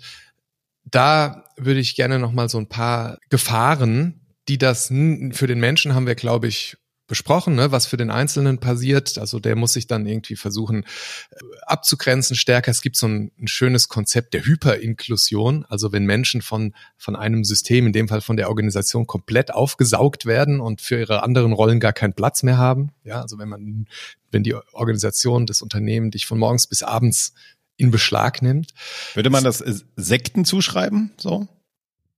da 0.85 1.43
würde 1.57 1.79
ich 1.79 1.95
gerne 1.95 2.19
noch 2.19 2.31
mal 2.31 2.49
so 2.49 2.57
ein 2.57 2.69
paar 2.69 3.19
Gefahren, 3.29 4.21
die 4.47 4.57
das 4.57 4.87
für 4.87 5.47
den 5.47 5.59
Menschen 5.59 5.93
haben 5.93 6.07
wir, 6.07 6.15
glaube 6.15 6.47
ich, 6.47 6.77
besprochen, 7.07 7.55
ne, 7.55 7.71
was 7.71 7.85
für 7.85 7.97
den 7.97 8.11
Einzelnen 8.11 8.59
passiert. 8.59 9.17
Also 9.17 9.39
der 9.39 9.55
muss 9.55 9.73
sich 9.73 9.87
dann 9.87 10.05
irgendwie 10.05 10.35
versuchen 10.35 10.83
äh, 10.83 11.37
abzugrenzen 11.65 12.35
stärker. 12.35 12.69
Es 12.69 12.81
gibt 12.81 12.97
so 12.97 13.07
ein, 13.07 13.31
ein, 13.39 13.47
schönes 13.47 13.87
Konzept 13.87 14.33
der 14.33 14.43
Hyperinklusion. 14.43 15.65
Also 15.69 15.91
wenn 15.91 16.05
Menschen 16.05 16.41
von, 16.41 16.73
von 16.97 17.15
einem 17.15 17.43
System, 17.43 17.87
in 17.87 17.93
dem 17.93 18.09
Fall 18.09 18.21
von 18.21 18.35
der 18.35 18.49
Organisation, 18.49 19.07
komplett 19.07 19.53
aufgesaugt 19.53 20.25
werden 20.25 20.59
und 20.59 20.81
für 20.81 20.99
ihre 20.99 21.23
anderen 21.23 21.53
Rollen 21.53 21.79
gar 21.79 21.93
keinen 21.93 22.13
Platz 22.13 22.43
mehr 22.43 22.57
haben. 22.57 22.91
Ja, 23.03 23.21
also 23.21 23.39
wenn 23.39 23.49
man, 23.49 23.87
wenn 24.31 24.43
die 24.43 24.55
Organisation, 24.73 25.45
das 25.45 25.61
Unternehmen 25.61 26.11
dich 26.11 26.25
von 26.25 26.37
morgens 26.37 26.67
bis 26.67 26.83
abends 26.83 27.33
in 27.77 27.91
Beschlag 27.91 28.41
nimmt. 28.41 28.73
Würde 29.13 29.29
man 29.29 29.43
das 29.43 29.63
Sekten 29.95 30.45
zuschreiben, 30.45 31.11
so? 31.17 31.47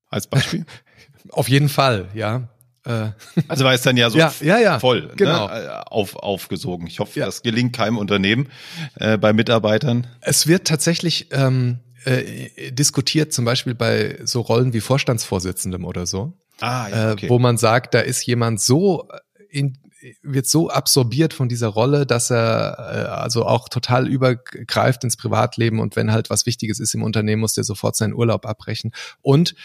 Als 0.09 0.27
Beispiel? 0.27 0.65
Auf 1.29 1.49
jeden 1.49 1.69
Fall, 1.69 2.09
ja. 2.15 2.49
Äh, 2.85 3.11
also 3.47 3.65
war 3.65 3.73
es 3.73 3.81
dann 3.81 3.97
ja 3.97 4.09
so 4.09 4.17
ja, 4.17 4.33
ja, 4.41 4.57
ja, 4.57 4.79
voll 4.79 5.01
ne, 5.01 5.13
genau. 5.15 5.47
ne, 5.47 5.91
auf, 5.91 6.15
aufgesogen. 6.15 6.87
Ich 6.87 6.99
hoffe, 6.99 7.19
ja. 7.19 7.25
das 7.25 7.43
gelingt 7.43 7.73
keinem 7.73 7.97
Unternehmen 7.97 8.49
äh, 8.95 9.17
bei 9.17 9.33
Mitarbeitern. 9.33 10.07
Es 10.21 10.47
wird 10.47 10.67
tatsächlich 10.67 11.27
ähm, 11.31 11.79
äh, 12.05 12.71
diskutiert, 12.71 13.33
zum 13.33 13.45
Beispiel 13.45 13.75
bei 13.75 14.19
so 14.23 14.41
Rollen 14.41 14.73
wie 14.73 14.81
Vorstandsvorsitzendem 14.81 15.85
oder 15.85 16.05
so. 16.05 16.33
Ah, 16.61 16.87
ja, 16.89 17.09
äh, 17.09 17.11
okay. 17.13 17.25
äh, 17.25 17.29
wo 17.29 17.39
man 17.39 17.57
sagt, 17.57 17.93
da 17.93 17.99
ist 17.99 18.25
jemand 18.25 18.61
so 18.61 19.07
in, 19.49 19.77
wird 20.21 20.47
so 20.47 20.69
absorbiert 20.69 21.33
von 21.33 21.49
dieser 21.49 21.67
Rolle, 21.67 22.05
dass 22.05 22.31
er 22.31 22.77
äh, 22.79 23.07
also 23.09 23.45
auch 23.45 23.69
total 23.69 24.07
übergreift 24.07 25.03
ins 25.03 25.17
Privatleben 25.17 25.79
und 25.79 25.95
wenn 25.95 26.11
halt 26.11 26.29
was 26.29 26.45
Wichtiges 26.45 26.79
ist 26.79 26.93
im 26.93 27.03
Unternehmen, 27.03 27.41
muss 27.41 27.53
der 27.53 27.63
sofort 27.63 27.95
seinen 27.95 28.13
Urlaub 28.13 28.45
abbrechen. 28.45 28.91
Und 29.21 29.55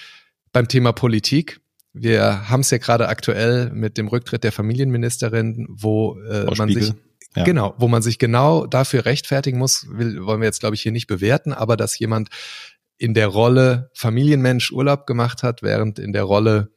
beim 0.52 0.68
Thema 0.68 0.92
Politik, 0.92 1.61
wir 1.94 2.50
haben 2.50 2.60
es 2.60 2.70
ja 2.70 2.78
gerade 2.78 3.08
aktuell 3.08 3.70
mit 3.70 3.96
dem 3.96 4.08
Rücktritt 4.08 4.44
der 4.44 4.52
Familienministerin, 4.52 5.66
wo 5.70 6.20
äh, 6.20 6.44
man 6.56 6.68
sich 6.68 6.92
ja. 7.36 7.44
genau, 7.44 7.74
wo 7.78 7.88
man 7.88 8.02
sich 8.02 8.18
genau 8.18 8.66
dafür 8.66 9.04
rechtfertigen 9.04 9.58
muss, 9.58 9.86
will, 9.88 10.24
wollen 10.26 10.40
wir 10.40 10.46
jetzt 10.46 10.60
glaube 10.60 10.74
ich 10.74 10.82
hier 10.82 10.92
nicht 10.92 11.06
bewerten, 11.06 11.52
aber 11.52 11.76
dass 11.76 11.98
jemand 11.98 12.28
in 12.98 13.14
der 13.14 13.28
Rolle 13.28 13.90
Familienmensch 13.94 14.72
Urlaub 14.72 15.06
gemacht 15.06 15.42
hat, 15.42 15.62
während 15.62 15.98
in 15.98 16.12
der 16.12 16.24
Rolle 16.24 16.70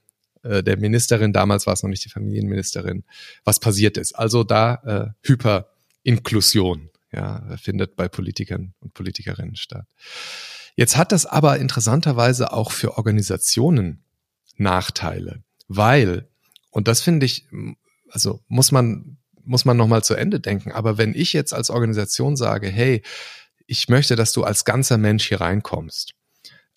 äh, 0.43 0.63
der 0.63 0.77
Ministerin, 0.77 1.33
damals 1.33 1.65
war 1.65 1.73
es 1.73 1.83
noch 1.83 1.89
nicht 1.89 2.05
die 2.05 2.09
Familienministerin, 2.09 3.03
was 3.43 3.59
passiert 3.59 3.97
ist. 3.97 4.13
Also 4.13 4.43
da 4.43 5.13
äh, 5.23 5.27
Hyperinklusion 5.27 6.89
ja, 7.11 7.57
findet 7.57 7.95
bei 7.95 8.07
Politikern 8.07 8.73
und 8.79 8.93
Politikerinnen 8.93 9.55
statt. 9.55 9.85
Jetzt 10.75 10.95
hat 10.95 11.11
das 11.11 11.25
aber 11.25 11.57
interessanterweise 11.57 12.53
auch 12.53 12.71
für 12.71 12.97
Organisationen 12.97 14.03
Nachteile, 14.57 15.43
weil, 15.67 16.27
und 16.71 16.87
das 16.87 17.01
finde 17.01 17.25
ich, 17.25 17.47
also 18.09 18.41
muss 18.47 18.71
man, 18.71 19.17
muss 19.43 19.65
man 19.65 19.77
nochmal 19.77 20.03
zu 20.03 20.13
Ende 20.13 20.39
denken, 20.39 20.71
aber 20.71 20.97
wenn 20.97 21.13
ich 21.13 21.33
jetzt 21.33 21.53
als 21.53 21.69
Organisation 21.69 22.35
sage, 22.35 22.67
hey, 22.67 23.01
ich 23.65 23.89
möchte, 23.89 24.15
dass 24.15 24.31
du 24.31 24.43
als 24.43 24.65
ganzer 24.65 24.97
Mensch 24.97 25.27
hier 25.27 25.41
reinkommst, 25.41 26.13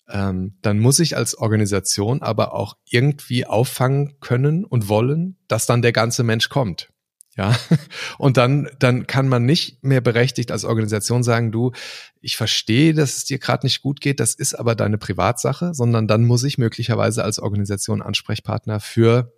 ähm, 0.09 0.57
dann 0.61 0.79
muss 0.79 0.99
ich 0.99 1.15
als 1.15 1.35
Organisation 1.35 2.21
aber 2.21 2.53
auch 2.53 2.75
irgendwie 2.85 3.45
auffangen 3.45 4.19
können 4.19 4.65
und 4.65 4.89
wollen, 4.89 5.37
dass 5.47 5.65
dann 5.65 5.81
der 5.81 5.93
ganze 5.93 6.23
Mensch 6.23 6.49
kommt. 6.49 6.89
Ja, 7.37 7.57
und 8.17 8.37
dann, 8.37 8.69
dann 8.79 9.07
kann 9.07 9.29
man 9.29 9.45
nicht 9.45 9.83
mehr 9.83 10.01
berechtigt 10.01 10.51
als 10.51 10.65
Organisation 10.65 11.23
sagen, 11.23 11.51
du, 11.51 11.71
ich 12.19 12.35
verstehe, 12.35 12.93
dass 12.93 13.17
es 13.17 13.25
dir 13.25 13.39
gerade 13.39 13.65
nicht 13.65 13.81
gut 13.81 14.01
geht, 14.01 14.19
das 14.19 14.35
ist 14.35 14.53
aber 14.53 14.75
deine 14.75 14.97
Privatsache, 14.97 15.73
sondern 15.73 16.07
dann 16.07 16.25
muss 16.25 16.43
ich 16.43 16.57
möglicherweise 16.57 17.23
als 17.23 17.39
Organisation 17.39 18.01
Ansprechpartner 18.01 18.79
für 18.79 19.33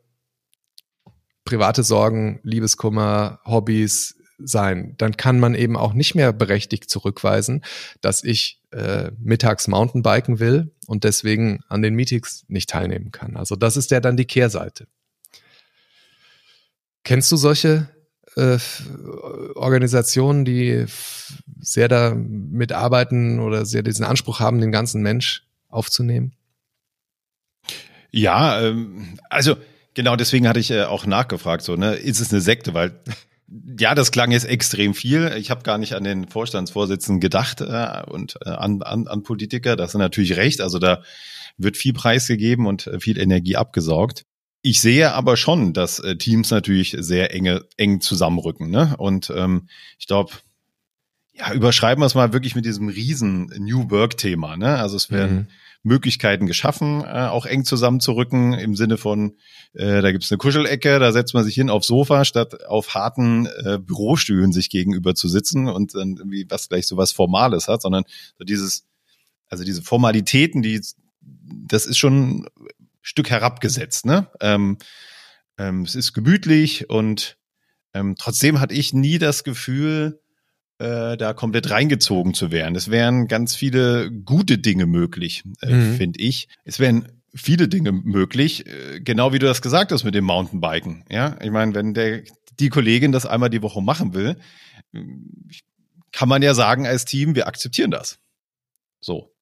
private 1.45 1.83
Sorgen, 1.83 2.39
Liebeskummer, 2.43 3.39
Hobbys 3.45 4.15
sein. 4.39 4.95
Dann 4.97 5.15
kann 5.15 5.39
man 5.39 5.55
eben 5.55 5.77
auch 5.77 5.93
nicht 5.93 6.15
mehr 6.15 6.33
berechtigt 6.33 6.89
zurückweisen, 6.89 7.63
dass 8.01 8.23
ich 8.23 8.61
äh, 8.71 9.11
mittags 9.19 9.67
Mountainbiken 9.67 10.39
will 10.39 10.71
und 10.87 11.03
deswegen 11.03 11.61
an 11.69 11.81
den 11.81 11.93
Meetings 11.93 12.45
nicht 12.47 12.69
teilnehmen 12.69 13.11
kann. 13.11 13.37
Also 13.37 13.55
das 13.55 13.77
ist 13.77 13.91
ja 13.91 13.99
dann 13.99 14.17
die 14.17 14.25
Kehrseite. 14.25 14.87
Kennst 17.03 17.31
du 17.31 17.37
solche 17.37 17.89
äh, 18.35 18.57
Organisationen, 19.55 20.45
die 20.45 20.85
sehr 21.59 21.87
da 21.87 22.13
mitarbeiten 22.15 23.39
oder 23.39 23.65
sehr 23.65 23.83
diesen 23.83 24.05
Anspruch 24.05 24.39
haben, 24.39 24.61
den 24.61 24.71
ganzen 24.71 25.01
Mensch 25.01 25.45
aufzunehmen? 25.69 26.33
Ja, 28.11 28.61
ähm, 28.61 29.19
also 29.29 29.57
genau 29.93 30.15
deswegen 30.15 30.47
hatte 30.47 30.59
ich 30.59 30.71
äh, 30.71 30.83
auch 30.83 31.05
nachgefragt, 31.05 31.63
so, 31.63 31.75
ne, 31.75 31.95
ist 31.95 32.19
es 32.19 32.31
eine 32.31 32.41
Sekte, 32.41 32.73
weil 32.73 32.99
ja, 33.79 33.93
das 33.93 34.11
klang 34.11 34.31
jetzt 34.31 34.45
extrem 34.45 34.93
viel. 34.93 35.33
Ich 35.37 35.51
habe 35.51 35.63
gar 35.63 35.77
nicht 35.77 35.93
an 35.93 36.03
den 36.03 36.27
Vorstandsvorsitzenden 36.27 37.19
gedacht 37.19 37.61
äh, 37.61 38.03
und 38.07 38.37
äh, 38.45 38.49
an, 38.49 38.81
an, 38.81 39.07
an 39.07 39.23
Politiker. 39.23 39.75
Das 39.75 39.91
ist 39.91 39.97
natürlich 39.97 40.35
recht. 40.37 40.61
Also 40.61 40.79
da 40.79 41.03
wird 41.57 41.77
viel 41.77 41.93
preisgegeben 41.93 42.65
und 42.65 42.87
äh, 42.87 42.99
viel 42.99 43.19
Energie 43.19 43.55
abgesaugt. 43.55 44.25
Ich 44.65 44.79
sehe 44.79 45.11
aber 45.13 45.35
schon, 45.35 45.73
dass 45.73 45.99
äh, 45.99 46.15
Teams 46.15 46.49
natürlich 46.49 46.95
sehr 46.97 47.33
enge, 47.35 47.65
eng 47.75 47.99
zusammenrücken. 47.99 48.69
Ne? 48.69 48.95
Und 48.97 49.31
ähm, 49.35 49.67
ich 49.99 50.07
glaube, 50.07 50.31
ja, 51.33 51.51
überschreiben 51.53 52.01
wir 52.01 52.05
es 52.05 52.15
mal 52.15 52.31
wirklich 52.31 52.55
mit 52.55 52.63
diesem 52.63 52.87
riesen 52.87 53.51
New 53.57 53.91
Work-Thema. 53.91 54.55
Ne? 54.55 54.77
Also 54.77 54.95
es 54.95 55.11
werden 55.11 55.35
mhm. 55.35 55.47
Möglichkeiten 55.83 56.47
geschaffen, 56.47 57.01
äh, 57.01 57.27
auch 57.27 57.45
eng 57.45 57.65
zusammenzurücken 57.65 58.53
im 58.53 58.77
Sinne 58.77 58.95
von, 58.95 59.35
äh, 59.73 60.01
da 60.01 60.13
gibt's 60.13 60.31
eine 60.31 60.37
Kuschelecke, 60.37 60.97
da 60.97 61.11
setzt 61.11 61.33
man 61.33 61.43
sich 61.43 61.55
hin 61.55 61.69
aufs 61.69 61.87
Sofa, 61.87 62.23
statt 62.23 62.65
auf 62.65 62.93
harten 62.93 63.47
äh, 63.65 63.79
Bürostühlen 63.79 64.53
sich 64.53 64.69
gegenüber 64.69 65.13
zu 65.13 65.27
sitzen 65.27 65.67
und 65.67 65.93
dann 65.93 66.15
irgendwie 66.15 66.45
was 66.47 66.69
gleich 66.69 66.87
so 66.87 66.95
was 66.95 67.11
Formales 67.11 67.67
hat, 67.67 67.81
sondern 67.81 68.05
so 68.37 68.45
dieses, 68.45 68.85
also 69.49 69.65
diese 69.65 69.81
Formalitäten, 69.81 70.61
die 70.61 70.79
das 71.65 71.85
ist 71.85 71.97
schon 71.97 72.47
Stück 73.03 73.29
herabgesetzt. 73.29 74.05
Ne? 74.07 74.27
Ähm, 74.39 74.77
ähm, 75.59 75.83
es 75.83 75.93
ist 75.93 76.13
gemütlich 76.13 76.89
und 76.89 77.37
ähm, 77.93 78.15
trotzdem 78.17 78.59
hatte 78.59 78.73
ich 78.73 78.93
nie 78.93 79.19
das 79.19 79.43
Gefühl, 79.43 80.21
äh, 80.79 81.15
da 81.17 81.33
komplett 81.33 81.69
reingezogen 81.69 82.33
zu 82.33 82.51
werden. 82.51 82.75
Es 82.75 82.89
wären 82.89 83.27
ganz 83.27 83.55
viele 83.55 84.09
gute 84.09 84.57
Dinge 84.57 84.87
möglich, 84.87 85.43
äh, 85.61 85.71
mhm. 85.71 85.95
finde 85.97 86.19
ich. 86.19 86.47
Es 86.63 86.79
wären 86.79 87.21
viele 87.35 87.67
Dinge 87.67 87.91
möglich, 87.91 88.65
äh, 88.65 89.01
genau 89.01 89.33
wie 89.33 89.39
du 89.39 89.45
das 89.45 89.61
gesagt 89.61 89.91
hast 89.91 90.05
mit 90.05 90.15
dem 90.15 90.25
Mountainbiken. 90.25 91.03
Ja, 91.09 91.37
ich 91.41 91.51
meine, 91.51 91.75
wenn 91.75 91.93
der 91.93 92.23
die 92.59 92.69
Kollegin 92.69 93.11
das 93.11 93.25
einmal 93.25 93.49
die 93.49 93.61
Woche 93.61 93.81
machen 93.81 94.13
will, 94.13 94.37
kann 96.11 96.29
man 96.29 96.41
ja 96.41 96.53
sagen 96.53 96.87
als 96.87 97.05
Team, 97.05 97.35
wir 97.35 97.47
akzeptieren 97.47 97.91
das. 97.91 98.19
So 99.01 99.32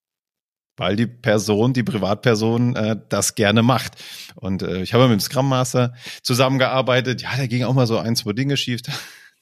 weil 0.82 0.96
die 0.96 1.06
Person, 1.06 1.74
die 1.74 1.84
Privatperson 1.84 2.76
äh, 2.76 2.96
das 3.08 3.36
gerne 3.36 3.62
macht. 3.62 4.04
Und 4.34 4.64
äh, 4.64 4.82
ich 4.82 4.96
habe 4.96 5.04
mit 5.04 5.12
dem 5.12 5.20
Scrum 5.20 5.48
Master 5.48 5.94
zusammengearbeitet. 6.24 7.22
Ja, 7.22 7.38
da 7.38 7.46
ging 7.46 7.64
auch 7.66 7.76
mal 7.76 7.86
so 7.86 8.00
ein, 8.00 8.16
zwei 8.16 8.34
Dinge 8.34 8.58
schief. 8.58 8.82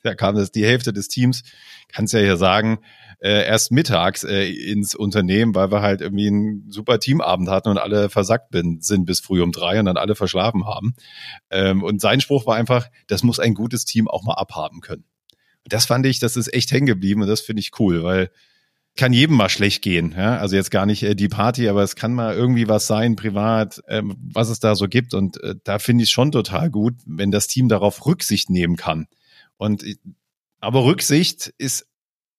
Da 0.01 0.15
kam 0.15 0.36
das 0.36 0.53
die 0.53 0.65
Hälfte 0.65 0.93
des 0.93 1.10
Teams, 1.10 1.43
kannst 1.89 2.13
ja 2.13 2.22
hier 2.22 2.38
sagen, 2.38 2.79
äh, 3.19 3.46
erst 3.46 3.74
mittags 3.74 4.24
äh, 4.24 4.50
ins 4.50 4.96
Unternehmen, 4.96 5.53
weil 5.53 5.74
wir 5.74 5.81
halt 5.81 6.00
irgendwie 6.00 6.27
einen 6.27 6.72
super 6.72 7.00
Teamabend 7.00 7.50
hatten 7.50 7.67
und 7.67 7.77
alle 7.77 8.10
versackt 8.10 8.50
bin, 8.50 8.79
sind 8.79 9.03
bis 9.03 9.19
früh 9.19 9.41
um 9.41 9.51
drei 9.51 9.77
und 9.77 9.88
dann 9.88 9.98
alle 9.98 10.15
verschlafen 10.15 10.65
haben. 10.65 10.96
Ähm, 11.51 11.84
und 11.84 12.00
sein 12.00 12.22
Spruch 12.22 12.46
war 12.46 12.55
einfach, 12.55 12.88
das 13.08 13.24
muss 13.24 13.41
ein 13.41 13.55
gutes 13.55 13.84
Team 13.84 14.08
auch 14.08 14.24
mal 14.24 14.36
abhaben 14.36 14.79
können. 14.79 15.03
Und 15.65 15.74
das 15.74 15.86
fand 15.86 16.05
ich, 16.05 16.19
das 16.19 16.38
ist 16.38 16.53
echt 16.53 16.72
hängen 16.72 16.86
geblieben 16.86 17.22
und 17.22 17.27
das 17.27 17.41
finde 17.41 17.60
ich 17.60 17.77
cool, 17.77 18.01
weil 18.01 18.31
kann 18.96 19.13
jedem 19.13 19.38
mal 19.38 19.50
schlecht 19.50 19.81
gehen. 19.81 20.13
Ja? 20.15 20.38
Also 20.38 20.55
jetzt 20.55 20.72
gar 20.72 20.86
nicht 20.86 21.03
äh, 21.03 21.15
die 21.15 21.29
Party, 21.29 21.69
aber 21.69 21.84
es 21.84 21.96
kann 21.96 22.13
mal 22.13 22.36
irgendwie 22.36 22.67
was 22.67 22.88
sein, 22.88 23.15
privat, 23.15 23.81
ähm, 23.88 24.15
was 24.19 24.50
es 24.50 24.60
da 24.60 24.75
so 24.75 24.88
gibt. 24.88 25.13
Und 25.13 25.41
äh, 25.43 25.55
da 25.63 25.79
finde 25.79 26.03
ich 26.03 26.10
schon 26.10 26.31
total 26.31 26.69
gut, 26.69 26.96
wenn 27.05 27.31
das 27.31 27.48
Team 27.48 27.69
darauf 27.69 28.05
Rücksicht 28.05 28.50
nehmen 28.50 28.75
kann. 28.75 29.08
Und 29.58 29.84
äh, 29.84 29.96
aber 30.60 30.84
Rücksicht 30.84 31.53
ist 31.58 31.86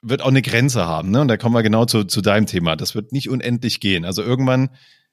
wird 0.03 0.23
auch 0.23 0.29
eine 0.29 0.43
Grenze 0.43 0.87
haben. 0.87 1.11
Ne? 1.11 1.21
Und 1.21 1.29
da 1.29 1.37
kommen 1.37 1.55
wir 1.55 1.63
genau 1.63 1.85
zu, 1.85 2.05
zu 2.05 2.23
deinem 2.23 2.47
Thema. 2.47 2.77
Das 2.77 2.95
wird 2.95 3.13
nicht 3.13 3.29
unendlich 3.29 3.81
gehen. 3.81 4.05
Also 4.05 4.23
irgendwann 4.23 4.71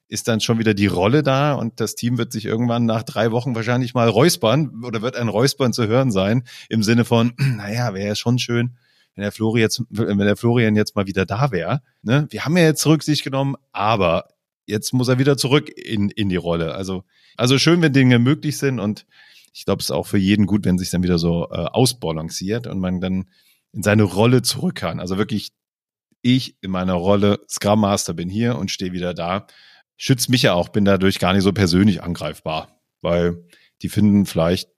ist 0.08 0.28
dann 0.30 0.40
schon 0.40 0.60
wieder 0.60 0.74
die 0.74 0.88
Rolle 0.88 1.24
da 1.24 1.54
und 1.54 1.82
das 1.82 1.96
Team 1.96 2.18
wird 2.18 2.32
sich 2.32 2.46
irgendwann 2.46 2.86
nach 2.86 3.04
drei 3.04 3.32
Wochen 3.32 3.56
wahrscheinlich 3.56 3.94
mal 3.94 4.08
räuspern 4.08 4.84
oder 4.86 5.02
wird 5.02 5.18
ein 5.18 5.28
Räuspern 5.28 5.74
zu 5.74 5.88
hören 5.88 6.12
sein 6.12 6.44
im 6.70 6.84
Sinne 6.84 7.04
von, 7.04 7.34
naja, 7.38 7.94
wäre 7.94 8.08
ja 8.08 8.16
schon 8.16 8.40
schön, 8.40 8.78
wenn 9.18 9.24
der 9.24 9.32
Florian 9.32 9.64
jetzt, 9.64 9.84
wenn 9.90 10.18
der 10.20 10.38
Florian 10.38 10.76
jetzt 10.76 10.96
mal 10.96 11.08
wieder 11.08 11.26
da 11.26 11.52
wäre. 11.52 11.82
Ne? 12.04 12.28
Wir 12.30 12.46
haben 12.46 12.56
ja 12.56 12.64
jetzt 12.64 12.86
Rücksicht 12.86 13.24
genommen, 13.24 13.56
aber 13.72 14.30
jetzt 14.68 14.94
muss 14.94 15.08
er 15.08 15.18
wieder 15.18 15.38
zurück 15.38 15.70
in, 15.70 16.10
in 16.12 16.30
die 16.30 16.36
Rolle. 16.36 16.76
Also, 16.76 17.04
also 17.36 17.58
schön, 17.58 17.82
wenn 17.82 17.94
Dinge 17.94 18.20
möglich 18.20 18.58
sind 18.60 18.80
und 18.80 19.08
ich 19.54 19.66
glaube, 19.66 19.80
es 19.80 19.86
ist 19.86 19.92
auch 19.92 20.06
für 20.06 20.20
jeden 20.20 20.46
gut, 20.46 20.66
wenn 20.66 20.78
sich 20.78 20.92
dann 20.92 21.02
wieder 21.02 21.18
so 21.18 21.48
äh, 21.50 21.56
ausbalanciert 21.56 22.68
und 22.68 22.80
man 22.80 23.02
dann 23.02 23.26
in 23.74 23.82
seine 23.82 24.04
Rolle 24.04 24.44
zurück 24.44 24.76
kann. 24.76 25.00
Also 25.00 25.18
wirklich, 25.18 25.50
ich 26.22 26.58
in 26.62 26.70
meiner 26.70 26.94
Rolle 26.94 27.40
Scrum 27.50 27.82
Master 27.82 28.14
bin 28.14 28.30
hier 28.30 28.56
und 28.56 28.70
stehe 28.70 28.92
wieder 28.92 29.16
da. 29.16 29.48
Schützt 29.96 30.30
mich 30.30 30.44
ja 30.44 30.54
auch, 30.54 30.70
bin 30.70 30.86
dadurch 30.86 31.18
gar 31.18 31.34
nicht 31.34 31.42
so 31.42 31.54
persönlich 31.54 32.04
angreifbar, 32.04 32.80
weil 33.02 33.44
die 33.82 33.90
finden 33.90 34.28
vielleicht 34.28 34.70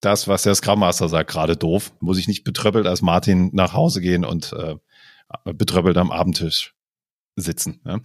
das, 0.00 0.28
was 0.28 0.42
der 0.42 0.54
Scrum 0.54 0.80
Master 0.80 1.08
sagt, 1.08 1.30
gerade 1.30 1.56
doof. 1.56 1.92
Muss 2.00 2.18
ich 2.18 2.28
nicht 2.28 2.44
betröppelt 2.44 2.86
als 2.86 3.02
Martin 3.02 3.50
nach 3.52 3.72
Hause 3.72 4.00
gehen 4.00 4.24
und 4.24 4.52
äh, 4.52 4.76
betröppelt 5.52 5.96
am 5.96 6.12
Abendtisch 6.12 6.75
sitzen. 7.36 7.80
Ja, 7.84 8.00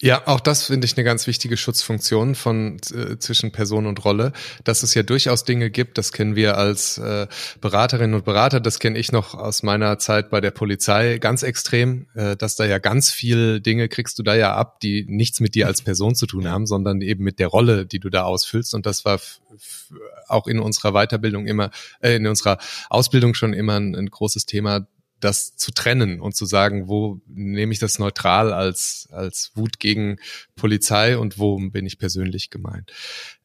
ja 0.00 0.22
auch 0.26 0.38
das 0.38 0.66
finde 0.66 0.86
ich 0.86 0.96
eine 0.96 1.02
ganz 1.02 1.26
wichtige 1.26 1.56
Schutzfunktion 1.56 2.36
von 2.36 2.78
äh, 2.94 3.18
zwischen 3.18 3.50
Person 3.50 3.86
und 3.86 4.04
Rolle, 4.04 4.32
dass 4.62 4.84
es 4.84 4.94
ja 4.94 5.02
durchaus 5.02 5.42
Dinge 5.42 5.70
gibt, 5.70 5.98
das 5.98 6.12
kennen 6.12 6.36
wir 6.36 6.56
als 6.56 6.96
äh, 6.98 7.26
Beraterinnen 7.60 8.14
und 8.14 8.24
Berater, 8.24 8.60
das 8.60 8.78
kenne 8.78 8.96
ich 8.98 9.10
noch 9.10 9.34
aus 9.34 9.64
meiner 9.64 9.98
Zeit 9.98 10.30
bei 10.30 10.40
der 10.40 10.52
Polizei 10.52 11.18
ganz 11.18 11.42
extrem, 11.42 12.06
äh, 12.14 12.36
dass 12.36 12.54
da 12.54 12.64
ja 12.64 12.78
ganz 12.78 13.10
viel 13.10 13.60
Dinge 13.60 13.88
kriegst 13.88 14.20
du 14.20 14.22
da 14.22 14.36
ja 14.36 14.54
ab, 14.54 14.78
die 14.78 15.04
nichts 15.08 15.40
mit 15.40 15.56
dir 15.56 15.66
als 15.66 15.82
Person 15.82 16.14
zu 16.14 16.26
tun 16.26 16.48
haben, 16.48 16.66
sondern 16.66 17.00
eben 17.00 17.24
mit 17.24 17.40
der 17.40 17.48
Rolle, 17.48 17.86
die 17.86 17.98
du 17.98 18.08
da 18.08 18.22
ausfüllst 18.22 18.72
und 18.72 18.86
das 18.86 19.04
war 19.04 19.18
auch 20.28 20.46
in 20.46 20.60
unserer 20.60 20.92
Weiterbildung 20.92 21.46
immer, 21.46 21.70
äh, 22.00 22.14
in 22.14 22.26
unserer 22.28 22.58
Ausbildung 22.88 23.34
schon 23.34 23.52
immer 23.52 23.80
ein, 23.80 23.96
ein 23.96 24.10
großes 24.10 24.46
Thema, 24.46 24.86
das 25.20 25.56
zu 25.56 25.72
trennen 25.72 26.20
und 26.20 26.36
zu 26.36 26.46
sagen, 26.46 26.88
wo 26.88 27.20
nehme 27.26 27.72
ich 27.72 27.78
das 27.78 27.98
neutral 27.98 28.52
als, 28.52 29.08
als 29.10 29.52
Wut 29.54 29.78
gegen 29.78 30.18
Polizei 30.56 31.16
und 31.16 31.38
wo 31.38 31.56
bin 31.56 31.86
ich 31.86 31.98
persönlich 31.98 32.50
gemeint. 32.50 32.92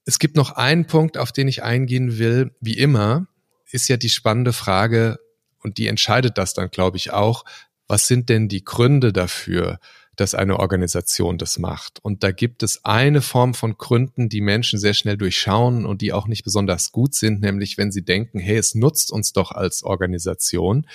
Es 0.06 0.20
gibt 0.20 0.36
noch 0.36 0.52
einen 0.52 0.86
Punkt, 0.86 1.18
auf 1.18 1.32
den 1.32 1.48
ich 1.48 1.64
eingehen 1.64 2.18
will. 2.18 2.52
Wie 2.60 2.78
immer 2.78 3.28
ist 3.72 3.88
ja 3.88 3.98
die 3.98 4.10
spannende 4.10 4.54
Frage, 4.54 5.20
und 5.64 5.78
die 5.78 5.88
entscheidet 5.88 6.38
das 6.38 6.54
dann, 6.54 6.70
glaube 6.70 6.98
ich, 6.98 7.12
auch, 7.12 7.46
was 7.88 8.08
sind 8.08 8.30
denn 8.30 8.48
die 8.48 8.64
Gründe 8.64 9.14
dafür, 9.14 9.80
dass 10.16 10.36
eine 10.36 10.60
Organisation 10.60 11.38
das 11.38 11.58
macht. 11.58 12.00
Und 12.04 12.24
da 12.24 12.32
gibt 12.32 12.64
es 12.64 12.84
eine 12.84 13.22
Form 13.22 13.54
von 13.54 13.78
Gründen, 13.78 14.30
die 14.30 14.42
Menschen 14.42 14.78
sehr 14.78 14.94
schnell 14.94 15.18
durchschauen 15.18 15.86
und 15.86 16.02
die 16.02 16.14
auch 16.14 16.28
nicht 16.28 16.44
besonders 16.44 16.92
gut 16.92 17.16
sind, 17.16 17.42
nämlich 17.42 17.78
wenn 17.78 17.92
sie 17.92 18.04
denken, 18.04 18.40
hey, 18.40 18.58
es 18.58 18.76
nutzt 18.76 19.12
uns 19.12 19.34
doch 19.34 19.52
als 19.52 19.84
Organisation 19.84 20.86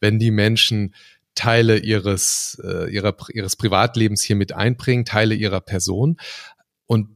wenn 0.00 0.18
die 0.18 0.30
Menschen 0.30 0.94
Teile 1.34 1.78
ihres, 1.78 2.60
äh, 2.64 2.92
ihrer, 2.92 3.16
ihres 3.32 3.56
Privatlebens 3.56 4.22
hier 4.22 4.36
mit 4.36 4.52
einbringen, 4.52 5.04
Teile 5.04 5.34
ihrer 5.34 5.60
Person 5.60 6.16
und 6.86 7.08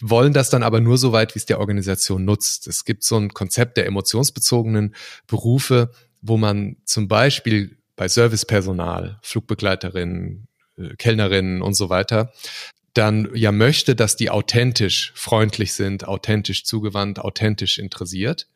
wollen 0.00 0.32
das 0.32 0.50
dann 0.50 0.62
aber 0.62 0.80
nur 0.80 0.96
so 0.98 1.12
weit, 1.12 1.34
wie 1.34 1.38
es 1.38 1.46
der 1.46 1.60
Organisation 1.60 2.24
nutzt. 2.24 2.66
Es 2.66 2.84
gibt 2.84 3.04
so 3.04 3.16
ein 3.16 3.34
Konzept 3.34 3.76
der 3.76 3.86
emotionsbezogenen 3.86 4.94
Berufe, 5.26 5.90
wo 6.22 6.38
man 6.38 6.76
zum 6.84 7.08
Beispiel 7.08 7.76
bei 7.94 8.08
Servicepersonal, 8.08 9.18
Flugbegleiterinnen, 9.22 10.48
äh, 10.78 10.96
Kellnerinnen 10.96 11.60
und 11.60 11.74
so 11.74 11.90
weiter, 11.90 12.32
dann 12.94 13.30
ja 13.34 13.52
möchte, 13.52 13.94
dass 13.94 14.16
die 14.16 14.30
authentisch 14.30 15.12
freundlich 15.14 15.72
sind, 15.72 16.06
authentisch 16.06 16.64
zugewandt, 16.64 17.18
authentisch 17.18 17.78
interessiert 17.78 18.48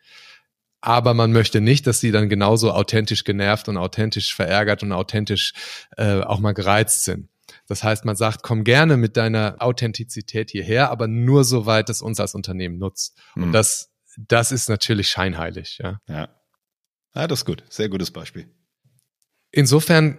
aber 0.86 1.14
man 1.14 1.32
möchte 1.32 1.60
nicht, 1.60 1.88
dass 1.88 1.98
sie 1.98 2.12
dann 2.12 2.28
genauso 2.28 2.70
authentisch 2.70 3.24
genervt 3.24 3.68
und 3.68 3.76
authentisch 3.76 4.36
verärgert 4.36 4.84
und 4.84 4.92
authentisch 4.92 5.52
äh, 5.96 6.20
auch 6.20 6.38
mal 6.38 6.52
gereizt 6.52 7.02
sind. 7.02 7.28
Das 7.66 7.82
heißt, 7.82 8.04
man 8.04 8.14
sagt, 8.14 8.44
komm 8.44 8.62
gerne 8.62 8.96
mit 8.96 9.16
deiner 9.16 9.56
Authentizität 9.58 10.52
hierher, 10.52 10.92
aber 10.92 11.08
nur 11.08 11.42
so 11.42 11.66
weit 11.66 11.90
es 11.90 12.02
uns 12.02 12.20
als 12.20 12.36
Unternehmen 12.36 12.78
nutzt. 12.78 13.18
Mhm. 13.34 13.42
Und 13.42 13.52
das, 13.52 13.90
das 14.16 14.52
ist 14.52 14.68
natürlich 14.68 15.08
scheinheilig. 15.08 15.78
Ja. 15.82 16.00
ja. 16.08 16.28
Ja, 17.16 17.26
das 17.26 17.40
ist 17.40 17.46
gut. 17.46 17.64
Sehr 17.68 17.88
gutes 17.88 18.12
Beispiel. 18.12 18.48
Insofern 19.50 20.18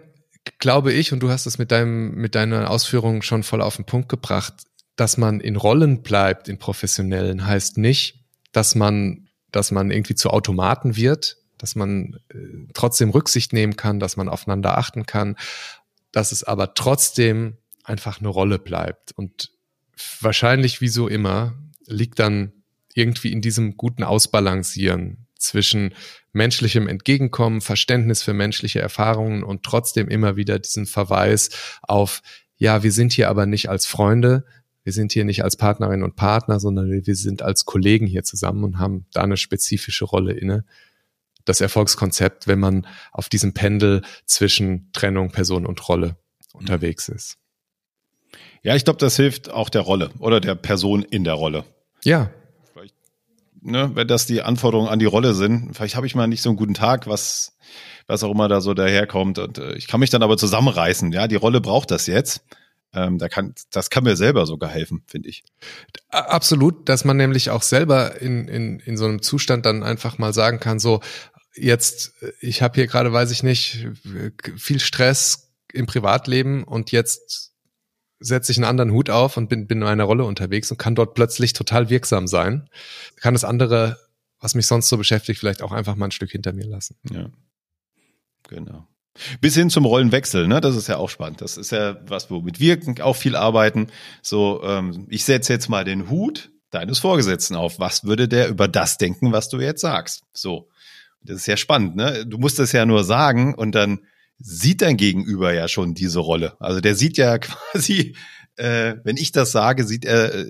glaube 0.59 0.91
ich, 0.91 1.13
und 1.13 1.21
du 1.21 1.29
hast 1.29 1.45
es 1.45 1.57
mit 1.57 1.71
deinem, 1.71 2.13
mit 2.15 2.36
deiner 2.36 2.69
Ausführung 2.69 3.21
schon 3.21 3.43
voll 3.43 3.62
auf 3.62 3.77
den 3.77 3.86
Punkt 3.86 4.09
gebracht, 4.09 4.53
dass 4.97 5.15
man 5.15 5.39
in 5.39 5.55
Rollen 5.55 6.01
bleibt, 6.01 6.50
in 6.50 6.57
professionellen, 6.57 7.45
heißt 7.45 7.77
nicht, 7.77 8.25
dass 8.51 8.75
man 8.75 9.26
dass 9.58 9.72
man 9.72 9.90
irgendwie 9.90 10.14
zu 10.14 10.30
Automaten 10.30 10.96
wird, 10.96 11.38
dass 11.58 11.76
man 11.76 12.20
äh, 12.30 12.38
trotzdem 12.76 13.10
Rücksicht 13.10 13.54
nehmen 13.54 13.76
kann, 13.76 14.00
dass 14.00 14.16
man 14.16 14.30
aufeinander 14.30 14.78
achten 14.78 15.08
kann, 15.08 15.36
dass 16.12 16.32
es 16.32 16.44
aber 16.44 16.76
trotzdem 16.76 17.58
einfach 17.84 18.20
eine 18.20 18.28
Rolle 18.28 18.60
bleibt. 18.60 19.14
Und 19.14 19.52
wahrscheinlich, 20.22 20.80
wie 20.80 20.90
so 20.90 21.08
immer, 21.08 21.56
liegt 21.88 22.20
dann 22.20 22.54
irgendwie 22.94 23.32
in 23.32 23.42
diesem 23.42 23.78
guten 23.78 24.04
Ausbalancieren 24.04 25.26
zwischen 25.40 25.96
menschlichem 26.34 26.88
Entgegenkommen, 26.88 27.62
Verständnis 27.62 28.22
für 28.22 28.34
menschliche 28.34 28.80
Erfahrungen 28.80 29.42
und 29.44 29.64
trotzdem 29.64 30.08
immer 30.08 30.36
wieder 30.36 30.60
diesen 30.60 30.86
Verweis 30.86 31.50
auf, 31.82 32.22
ja, 32.58 32.84
wir 32.84 32.92
sind 32.92 33.12
hier 33.12 33.30
aber 33.30 33.48
nicht 33.48 33.70
als 33.70 33.88
Freunde, 33.88 34.46
wir 34.88 34.94
sind 34.94 35.12
hier 35.12 35.25
nicht 35.25 35.44
als 35.44 35.58
Partnerin 35.58 36.01
und 36.01 36.15
Partner, 36.15 36.62
sondern 36.62 36.89
wir 36.89 37.15
sind 37.17 37.41
als 37.41 37.65
Kollegen 37.65 38.08
hier 38.08 38.24
zusammen 38.24 38.63
und 38.63 38.79
haben 38.79 39.06
da 39.12 39.22
eine 39.22 39.36
spezifische 39.36 40.06
Rolle 40.06 40.32
inne. 40.32 40.63
Das 41.43 41.60
Erfolgskonzept, 41.60 42.47
wenn 42.47 42.60
man 42.60 42.88
auf 43.12 43.28
diesem 43.28 43.54
Pendel 43.54 44.02
zwischen 44.26 44.89
Trennung, 44.93 45.32
Person 45.32 45.65
und 45.65 45.89
Rolle 45.89 46.15
unterwegs 46.54 47.10
ist. 47.10 47.38
Ja, 48.63 48.78
ich 48.78 48.86
glaube, 48.86 49.00
das 49.00 49.17
hilft 49.17 49.50
auch 49.50 49.67
der 49.67 49.82
Rolle 49.82 50.10
oder 50.19 50.39
der 50.39 50.56
Person 50.56 51.04
in 51.04 51.26
der 51.26 51.34
Rolle. 51.34 51.65
Ja. 52.06 52.32
Vielleicht, 52.71 52.95
ne, 53.60 53.91
wenn 53.93 54.08
das 54.08 54.26
die 54.26 54.41
Anforderungen 54.41 54.88
an 54.88 55.00
die 55.00 55.06
Rolle 55.06 55.34
sind, 55.34 55.76
vielleicht 55.76 55.97
habe 55.97 56.08
ich 56.08 56.15
mal 56.15 56.28
nicht 56.28 56.41
so 56.41 56.47
einen 56.47 56.58
guten 56.58 56.76
Tag, 56.76 57.08
was, 57.08 57.58
was 58.08 58.23
auch 58.23 58.32
immer 58.32 58.47
da 58.47 58.62
so 58.62 58.73
daherkommt. 58.73 59.38
Und 59.38 59.58
äh, 59.58 59.76
ich 59.76 59.88
kann 59.88 60.00
mich 60.00 60.12
dann 60.12 60.23
aber 60.23 60.38
zusammenreißen. 60.38 61.12
Ja, 61.12 61.28
die 61.28 61.36
Rolle 61.36 61.60
braucht 61.60 61.91
das 61.91 62.08
jetzt. 62.08 62.45
Ähm, 62.93 63.17
da 63.17 63.30
kann, 63.30 63.54
das 63.71 63.89
kann 63.89 64.04
mir 64.04 64.15
selber 64.15 64.45
sogar 64.45 64.69
helfen, 64.69 65.04
finde 65.08 65.30
ich. 65.30 65.43
Absolut, 66.10 66.88
dass 66.88 67.06
man 67.06 67.17
nämlich 67.17 67.50
auch 67.50 67.62
selber 67.62 68.21
in, 68.21 68.47
in, 68.47 68.80
in 68.80 68.97
so 68.97 69.06
einem 69.06 69.21
Zustand 69.21 69.65
dann 69.65 69.84
einfach 69.84 70.17
mal 70.17 70.34
sagen 70.34 70.60
kann, 70.60 70.80
so 70.80 71.02
jetzt, 71.54 72.13
ich 72.39 72.62
habe 72.62 72.76
hier 72.76 72.88
gerade, 72.88 73.12
weiß 73.12 73.32
ich 73.32 73.43
nicht, 73.43 73.88
viel 74.56 74.80
Stress 74.80 75.52
im 75.73 75.86
Privatleben 75.86 76.63
und 76.63 76.91
jetzt 76.91 77.54
setze 78.19 78.52
ich 78.52 78.58
einen 78.58 78.65
anderen 78.65 78.91
Hut 78.91 79.10
auf 79.10 79.38
und 79.38 79.47
bin, 79.47 79.67
bin 79.67 79.82
in 79.82 79.88
einer 79.88 80.06
Rolle 80.06 80.23
unterwegs 80.23 80.71
und 80.71 80.78
kann 80.78 80.95
dort 80.95 81.13
plötzlich 81.13 81.54
total 81.54 81.89
wirksam 81.89 82.28
sein. 82.28 82.69
Kann 83.17 83.34
das 83.34 83.43
andere, 83.43 84.00
was 84.39 84.56
mich 84.56 84.65
sonst 84.65 84.89
so 84.89 84.97
beschäftigt, 84.97 85.39
vielleicht 85.39 85.62
auch 85.62 85.71
einfach 85.71 85.95
mal 85.95 86.06
ein 86.06 86.12
Stück 86.12 86.32
hinter 86.32 86.54
mir 86.54 86.65
lassen. 86.65 86.95
Ja. 87.12 87.30
Genau. 88.50 88.88
Bis 89.41 89.56
hin 89.56 89.69
zum 89.69 89.86
Rollenwechsel, 89.86 90.47
ne? 90.47 90.62
Das 90.62 90.75
ist 90.75 90.88
ja 90.88 90.97
auch 90.97 91.10
spannend. 91.10 91.41
Das 91.41 91.58
ist 91.58 91.71
ja 91.71 91.97
was, 92.08 92.30
womit 92.30 92.60
wir 92.60 92.80
auch 93.01 93.15
viel 93.15 93.36
arbeiten. 93.36 93.88
So, 94.21 94.62
ähm, 94.63 95.08
ich 95.10 95.23
setze 95.23 95.53
jetzt 95.53 95.69
mal 95.69 95.84
den 95.84 96.10
Hut 96.10 96.51
deines 96.69 96.99
Vorgesetzten 96.99 97.56
auf. 97.56 97.80
Was 97.80 98.03
würde 98.03 98.27
der 98.27 98.49
über 98.49 98.67
das 98.67 98.97
denken, 98.97 99.32
was 99.32 99.49
du 99.49 99.60
jetzt 99.60 99.82
sagst? 99.82 100.23
So. 100.34 100.69
Das 101.23 101.38
ist 101.38 101.47
ja 101.47 101.58
spannend, 101.58 101.95
ne? 101.95 102.25
Du 102.25 102.38
musst 102.38 102.60
es 102.60 102.71
ja 102.71 102.86
nur 102.86 103.03
sagen 103.03 103.53
und 103.53 103.73
dann 103.73 103.99
sieht 104.39 104.82
dein 104.82 104.97
Gegenüber 104.97 105.53
ja 105.53 105.67
schon 105.67 105.93
diese 105.93 106.19
Rolle. 106.19 106.56
Also 106.60 106.80
der 106.80 106.95
sieht 106.95 107.17
ja 107.17 107.38
quasi, 107.39 108.15
äh, 108.56 108.95
wenn 109.03 109.17
ich 109.17 109.32
das 109.32 109.51
sage, 109.51 109.84
sieht 109.84 110.06
er 110.06 110.34
äh, 110.34 110.45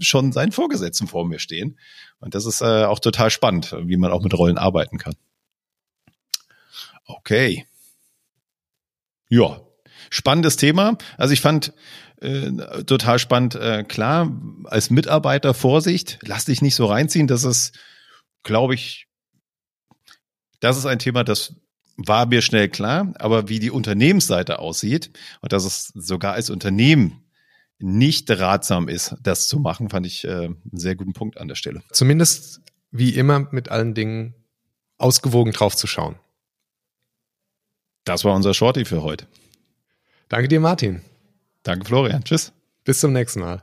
schon 0.00 0.32
seinen 0.32 0.52
Vorgesetzten 0.52 1.06
vor 1.06 1.26
mir 1.26 1.38
stehen. 1.38 1.78
Und 2.20 2.34
das 2.34 2.46
ist 2.46 2.62
äh, 2.62 2.84
auch 2.84 2.98
total 2.98 3.30
spannend, 3.30 3.76
wie 3.84 3.96
man 3.96 4.10
auch 4.10 4.22
mit 4.22 4.34
Rollen 4.36 4.58
arbeiten 4.58 4.98
kann. 4.98 5.14
Okay. 7.04 7.66
Ja, 9.28 9.60
spannendes 10.10 10.56
Thema. 10.56 10.96
Also 11.16 11.32
ich 11.32 11.40
fand 11.40 11.72
äh, 12.20 12.50
total 12.84 13.18
spannend, 13.18 13.54
äh, 13.54 13.84
klar, 13.84 14.32
als 14.64 14.90
Mitarbeiter 14.90 15.54
Vorsicht, 15.54 16.18
lass 16.22 16.46
dich 16.46 16.62
nicht 16.62 16.74
so 16.74 16.86
reinziehen. 16.86 17.26
Das 17.26 17.44
ist, 17.44 17.78
glaube 18.42 18.74
ich, 18.74 19.06
das 20.60 20.76
ist 20.76 20.86
ein 20.86 20.98
Thema, 20.98 21.24
das 21.24 21.54
war 21.96 22.26
mir 22.26 22.42
schnell 22.42 22.68
klar, 22.68 23.12
aber 23.18 23.48
wie 23.48 23.58
die 23.58 23.70
Unternehmensseite 23.70 24.58
aussieht 24.58 25.10
und 25.40 25.52
dass 25.52 25.64
es 25.64 25.92
sogar 25.94 26.34
als 26.34 26.48
Unternehmen 26.48 27.24
nicht 27.80 28.30
ratsam 28.30 28.88
ist, 28.88 29.16
das 29.22 29.46
zu 29.46 29.58
machen, 29.58 29.88
fand 29.88 30.06
ich 30.06 30.24
äh, 30.24 30.46
einen 30.46 30.58
sehr 30.72 30.96
guten 30.96 31.12
Punkt 31.12 31.38
an 31.38 31.48
der 31.48 31.54
Stelle. 31.54 31.82
Zumindest 31.92 32.60
wie 32.90 33.10
immer 33.10 33.48
mit 33.52 33.68
allen 33.68 33.94
Dingen 33.94 34.34
ausgewogen 34.96 35.52
drauf 35.52 35.76
zu 35.76 35.86
schauen. 35.86 36.16
Das 38.08 38.24
war 38.24 38.34
unser 38.34 38.54
Shorty 38.54 38.86
für 38.86 39.02
heute. 39.02 39.26
Danke 40.28 40.48
dir, 40.48 40.60
Martin. 40.60 41.02
Danke, 41.62 41.84
Florian. 41.84 42.24
Tschüss. 42.24 42.52
Bis 42.84 43.00
zum 43.00 43.12
nächsten 43.12 43.40
Mal. 43.40 43.62